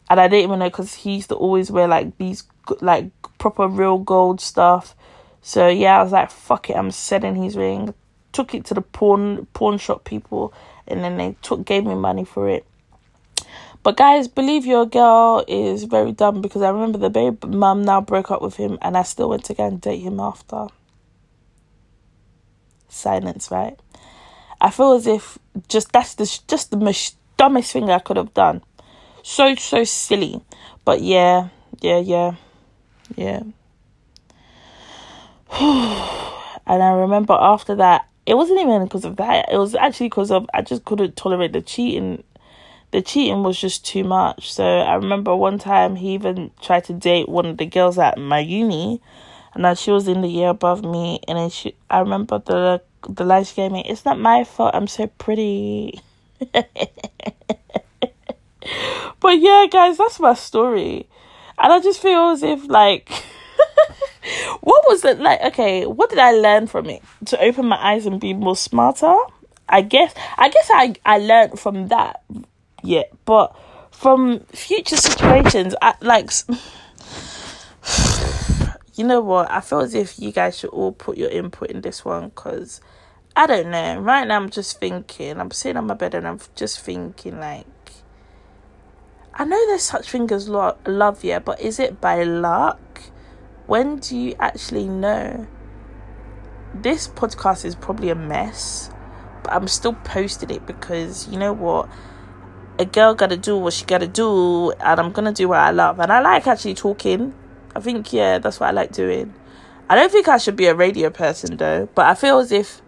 and 0.09 0.19
I 0.19 0.27
didn't 0.27 0.43
even 0.43 0.59
know 0.59 0.69
because 0.69 0.93
he 0.93 1.15
used 1.15 1.29
to 1.29 1.35
always 1.35 1.71
wear 1.71 1.87
like 1.87 2.17
these 2.17 2.43
like 2.81 3.09
proper 3.37 3.67
real 3.67 3.97
gold 3.97 4.41
stuff. 4.41 4.95
So 5.41 5.67
yeah, 5.67 5.99
I 5.99 6.03
was 6.03 6.11
like, 6.11 6.31
"Fuck 6.31 6.69
it, 6.69 6.75
I'm 6.75 6.91
selling 6.91 7.35
his 7.35 7.55
ring." 7.55 7.93
Took 8.31 8.53
it 8.53 8.65
to 8.65 8.73
the 8.73 8.81
pawn 8.81 9.47
pawn 9.53 9.77
shop 9.77 10.03
people, 10.03 10.53
and 10.87 11.03
then 11.03 11.17
they 11.17 11.35
took 11.41 11.65
gave 11.65 11.85
me 11.85 11.95
money 11.95 12.25
for 12.25 12.49
it. 12.49 12.65
But 13.83 13.97
guys, 13.97 14.27
believe 14.27 14.65
your 14.65 14.87
girl 14.87 15.45
is 15.47 15.83
very 15.83 16.11
dumb 16.11 16.41
because 16.41 16.63
I 16.63 16.69
remember 16.69 16.97
the 16.97 17.11
baby 17.11 17.47
mum 17.47 17.83
now 17.83 18.01
broke 18.01 18.31
up 18.31 18.41
with 18.41 18.55
him, 18.55 18.77
and 18.81 18.97
I 18.97 19.03
still 19.03 19.29
went 19.29 19.45
to 19.45 19.53
go 19.53 19.67
and 19.67 19.79
date 19.79 19.99
him 19.99 20.19
after. 20.19 20.67
Silence, 22.89 23.51
right? 23.51 23.79
I 24.59 24.71
feel 24.71 24.93
as 24.93 25.05
if 25.05 25.37
just 25.67 25.91
that's 25.91 26.15
the 26.15 26.25
just 26.47 26.71
the 26.71 26.77
most 26.77 27.17
dumbest 27.37 27.71
thing 27.71 27.91
I 27.91 27.99
could 27.99 28.17
have 28.17 28.33
done. 28.33 28.63
So 29.27 29.55
so 29.55 29.83
silly, 29.83 30.39
but 30.85 31.01
yeah, 31.01 31.47
yeah, 31.81 31.97
yeah, 31.97 32.35
yeah. 33.15 33.39
and 36.67 36.83
I 36.83 36.91
remember 36.91 37.33
after 37.33 37.73
that, 37.73 38.07
it 38.27 38.35
wasn't 38.35 38.59
even 38.59 38.83
because 38.83 39.03
of 39.03 39.15
that. 39.15 39.51
It 39.51 39.57
was 39.57 39.73
actually 39.73 40.09
because 40.09 40.29
of 40.29 40.47
I 40.53 40.61
just 40.61 40.85
couldn't 40.85 41.15
tolerate 41.15 41.53
the 41.53 41.63
cheating. 41.63 42.23
The 42.91 43.01
cheating 43.01 43.41
was 43.41 43.59
just 43.59 43.83
too 43.83 44.03
much. 44.03 44.53
So 44.53 44.63
I 44.63 44.93
remember 44.93 45.35
one 45.35 45.57
time 45.57 45.95
he 45.95 46.13
even 46.13 46.51
tried 46.61 46.83
to 46.83 46.93
date 46.93 47.27
one 47.27 47.47
of 47.47 47.57
the 47.57 47.65
girls 47.65 47.97
at 47.97 48.19
my 48.19 48.37
uni, 48.37 49.01
and 49.55 49.65
that 49.65 49.79
she 49.79 49.89
was 49.89 50.07
in 50.07 50.21
the 50.21 50.29
year 50.29 50.49
above 50.49 50.83
me. 50.85 51.19
And 51.27 51.39
then 51.39 51.49
she, 51.49 51.75
I 51.89 51.97
remember 51.97 52.37
the 52.45 52.79
the 53.09 53.43
she 53.43 53.55
gave 53.55 53.71
me. 53.71 53.83
It's 53.87 54.05
not 54.05 54.19
my 54.19 54.43
fault. 54.43 54.75
I'm 54.75 54.85
so 54.85 55.07
pretty. 55.07 55.99
but 59.19 59.39
yeah, 59.39 59.65
guys, 59.69 59.97
that's 59.97 60.19
my 60.19 60.33
story, 60.33 61.07
and 61.57 61.73
I 61.73 61.79
just 61.79 62.01
feel 62.01 62.29
as 62.29 62.43
if 62.43 62.67
like. 62.67 63.11
what 64.61 64.83
was 64.87 65.05
it 65.05 65.19
like 65.19 65.39
okay 65.41 65.85
what 65.85 66.09
did 66.09 66.17
i 66.17 66.31
learn 66.31 66.65
from 66.65 66.89
it 66.89 67.03
to 67.25 67.39
open 67.39 67.67
my 67.67 67.77
eyes 67.77 68.07
and 68.07 68.19
be 68.19 68.33
more 68.33 68.55
smarter 68.55 69.15
i 69.69 69.81
guess 69.81 70.15
i 70.37 70.49
guess 70.49 70.67
i 70.73 70.95
i 71.05 71.19
learned 71.19 71.59
from 71.59 71.89
that 71.89 72.23
yeah 72.83 73.03
but 73.25 73.55
from 73.91 74.39
future 74.51 74.97
situations 74.97 75.75
i 75.81 75.93
like 76.01 76.31
you 78.95 79.03
know 79.03 79.21
what 79.21 79.49
i 79.51 79.61
feel 79.61 79.81
as 79.81 79.93
if 79.93 80.19
you 80.19 80.31
guys 80.31 80.57
should 80.57 80.71
all 80.71 80.91
put 80.91 81.17
your 81.17 81.29
input 81.29 81.69
in 81.69 81.81
this 81.81 82.03
one 82.03 82.29
because 82.29 82.81
I 83.37 83.47
don't 83.47 83.69
know. 83.69 83.99
Right 83.99 84.25
now, 84.25 84.37
I'm 84.37 84.49
just 84.49 84.79
thinking. 84.79 85.41
I'm 85.41 85.51
sitting 85.51 85.75
on 85.75 85.87
my 85.87 85.93
bed 85.93 86.13
and 86.13 86.25
I'm 86.25 86.39
just 86.55 86.79
thinking, 86.79 87.37
like, 87.37 87.65
I 89.35 89.43
know 89.45 89.67
there's 89.67 89.83
such 89.83 90.09
thing 90.09 90.31
as 90.31 90.47
lo- 90.47 90.77
love, 90.85 91.23
yeah, 91.23 91.39
but 91.39 91.59
is 91.59 91.79
it 91.79 91.99
by 91.99 92.23
luck? 92.23 92.79
When 93.67 93.97
do 93.97 94.17
you 94.17 94.35
actually 94.39 94.87
know? 94.87 95.47
This 96.73 97.07
podcast 97.07 97.65
is 97.65 97.75
probably 97.75 98.09
a 98.09 98.15
mess, 98.15 98.89
but 99.43 99.53
I'm 99.53 99.67
still 99.67 99.93
posting 99.93 100.49
it 100.51 100.65
because 100.65 101.27
you 101.27 101.37
know 101.37 101.53
what? 101.53 101.89
A 102.79 102.85
girl 102.85 103.13
gotta 103.13 103.37
do 103.37 103.57
what 103.57 103.73
she 103.73 103.85
gotta 103.85 104.07
do, 104.07 104.71
and 104.71 104.99
I'm 104.99 105.11
gonna 105.11 105.33
do 105.33 105.49
what 105.49 105.59
I 105.59 105.71
love. 105.71 105.99
And 105.99 106.11
I 106.11 106.21
like 106.21 106.47
actually 106.47 106.75
talking. 106.75 107.33
I 107.75 107.79
think, 107.81 108.13
yeah, 108.13 108.39
that's 108.39 108.59
what 108.59 108.69
I 108.69 108.71
like 108.71 108.91
doing. 108.91 109.33
I 109.89 109.95
don't 109.95 110.11
think 110.11 110.27
I 110.27 110.37
should 110.37 110.55
be 110.55 110.67
a 110.67 110.75
radio 110.75 111.09
person 111.09 111.57
though, 111.57 111.89
but 111.93 112.05
I 112.05 112.15
feel 112.15 112.39
as 112.39 112.51
if 112.51 112.81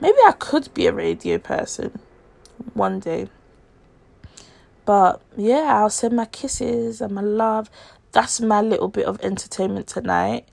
Maybe 0.00 0.18
I 0.26 0.32
could 0.32 0.74
be 0.74 0.86
a 0.86 0.92
radio 0.92 1.38
person 1.38 1.98
one 2.74 3.00
day. 3.00 3.28
But 4.84 5.22
yeah, 5.36 5.78
I'll 5.80 5.90
send 5.90 6.16
my 6.16 6.26
kisses 6.26 7.00
and 7.00 7.14
my 7.14 7.22
love. 7.22 7.70
That's 8.12 8.40
my 8.40 8.60
little 8.60 8.88
bit 8.88 9.06
of 9.06 9.20
entertainment 9.22 9.86
tonight. 9.88 10.46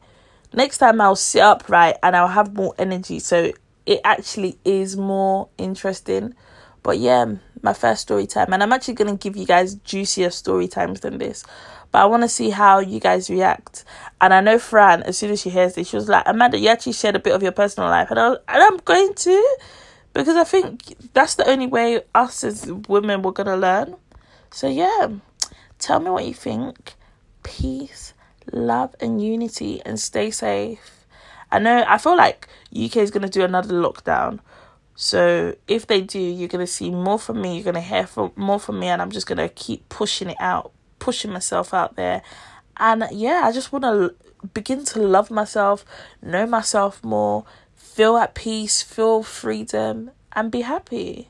next 0.53 0.79
time 0.79 0.99
I'll 0.99 1.15
sit 1.15 1.41
upright 1.41 1.95
and 2.03 2.15
I'll 2.15 2.27
have 2.27 2.53
more 2.55 2.73
energy. 2.77 3.19
So 3.19 3.51
it 3.85 4.01
actually 4.03 4.57
is 4.65 4.97
more 4.97 5.49
interesting. 5.57 6.33
But 6.83 6.97
yeah, 6.99 7.35
my 7.61 7.73
first 7.73 8.01
story 8.01 8.27
time. 8.27 8.53
And 8.53 8.63
I'm 8.63 8.73
actually 8.73 8.95
going 8.95 9.15
to 9.15 9.21
give 9.21 9.37
you 9.37 9.45
guys 9.45 9.75
juicier 9.75 10.29
story 10.29 10.67
times 10.67 11.01
than 11.01 11.17
this. 11.19 11.43
But 11.91 12.03
I 12.03 12.05
want 12.05 12.23
to 12.23 12.29
see 12.29 12.49
how 12.49 12.79
you 12.79 12.99
guys 12.99 13.29
react. 13.29 13.83
And 14.19 14.33
I 14.33 14.41
know 14.41 14.57
Fran, 14.57 15.03
as 15.03 15.17
soon 15.17 15.31
as 15.31 15.41
she 15.41 15.49
hears 15.49 15.75
this, 15.75 15.89
she 15.89 15.97
was 15.97 16.07
like, 16.07 16.23
Amanda, 16.25 16.57
you 16.57 16.69
actually 16.69 16.93
shared 16.93 17.15
a 17.15 17.19
bit 17.19 17.33
of 17.33 17.43
your 17.43 17.51
personal 17.51 17.89
life. 17.89 18.09
And, 18.09 18.19
I 18.19 18.29
was, 18.29 18.39
and 18.47 18.63
I'm 18.63 18.77
going 18.77 19.13
to. 19.13 19.57
Because 20.13 20.35
I 20.35 20.43
think 20.43 21.11
that's 21.13 21.35
the 21.35 21.49
only 21.49 21.67
way 21.67 22.01
us 22.15 22.43
as 22.43 22.71
women 22.87 23.21
we're 23.21 23.31
going 23.31 23.47
to 23.47 23.57
learn. 23.57 23.95
So 24.51 24.67
yeah, 24.67 25.07
tell 25.79 25.99
me 25.99 26.09
what 26.09 26.25
you 26.25 26.33
think. 26.33 26.93
Peace, 27.43 28.13
love, 28.51 28.95
and 28.99 29.21
unity. 29.21 29.81
And 29.85 29.99
stay 29.99 30.31
safe. 30.31 31.05
I 31.51 31.59
know, 31.59 31.83
I 31.87 31.97
feel 31.97 32.15
like 32.15 32.47
UK 32.71 32.97
is 32.97 33.11
going 33.11 33.23
to 33.23 33.29
do 33.29 33.43
another 33.43 33.73
lockdown. 33.73 34.39
So 34.95 35.55
if 35.67 35.87
they 35.87 36.01
do, 36.01 36.19
you're 36.19 36.47
gonna 36.47 36.67
see 36.67 36.91
more 36.91 37.17
from 37.17 37.41
me. 37.41 37.55
You're 37.55 37.63
gonna 37.63 37.81
hear 37.81 38.05
from 38.05 38.31
more 38.35 38.59
from 38.59 38.79
me, 38.79 38.87
and 38.87 39.01
I'm 39.01 39.09
just 39.09 39.25
gonna 39.25 39.49
keep 39.49 39.89
pushing 39.89 40.29
it 40.29 40.37
out, 40.39 40.73
pushing 40.99 41.31
myself 41.31 41.73
out 41.73 41.95
there. 41.95 42.21
And 42.77 43.05
yeah, 43.11 43.41
I 43.45 43.51
just 43.51 43.71
want 43.71 43.83
to 43.83 44.13
begin 44.53 44.85
to 44.85 44.99
love 44.99 45.31
myself, 45.31 45.85
know 46.21 46.45
myself 46.45 47.03
more, 47.03 47.45
feel 47.73 48.15
at 48.17 48.35
peace, 48.35 48.83
feel 48.83 49.23
freedom, 49.23 50.11
and 50.33 50.51
be 50.51 50.61
happy. 50.61 51.29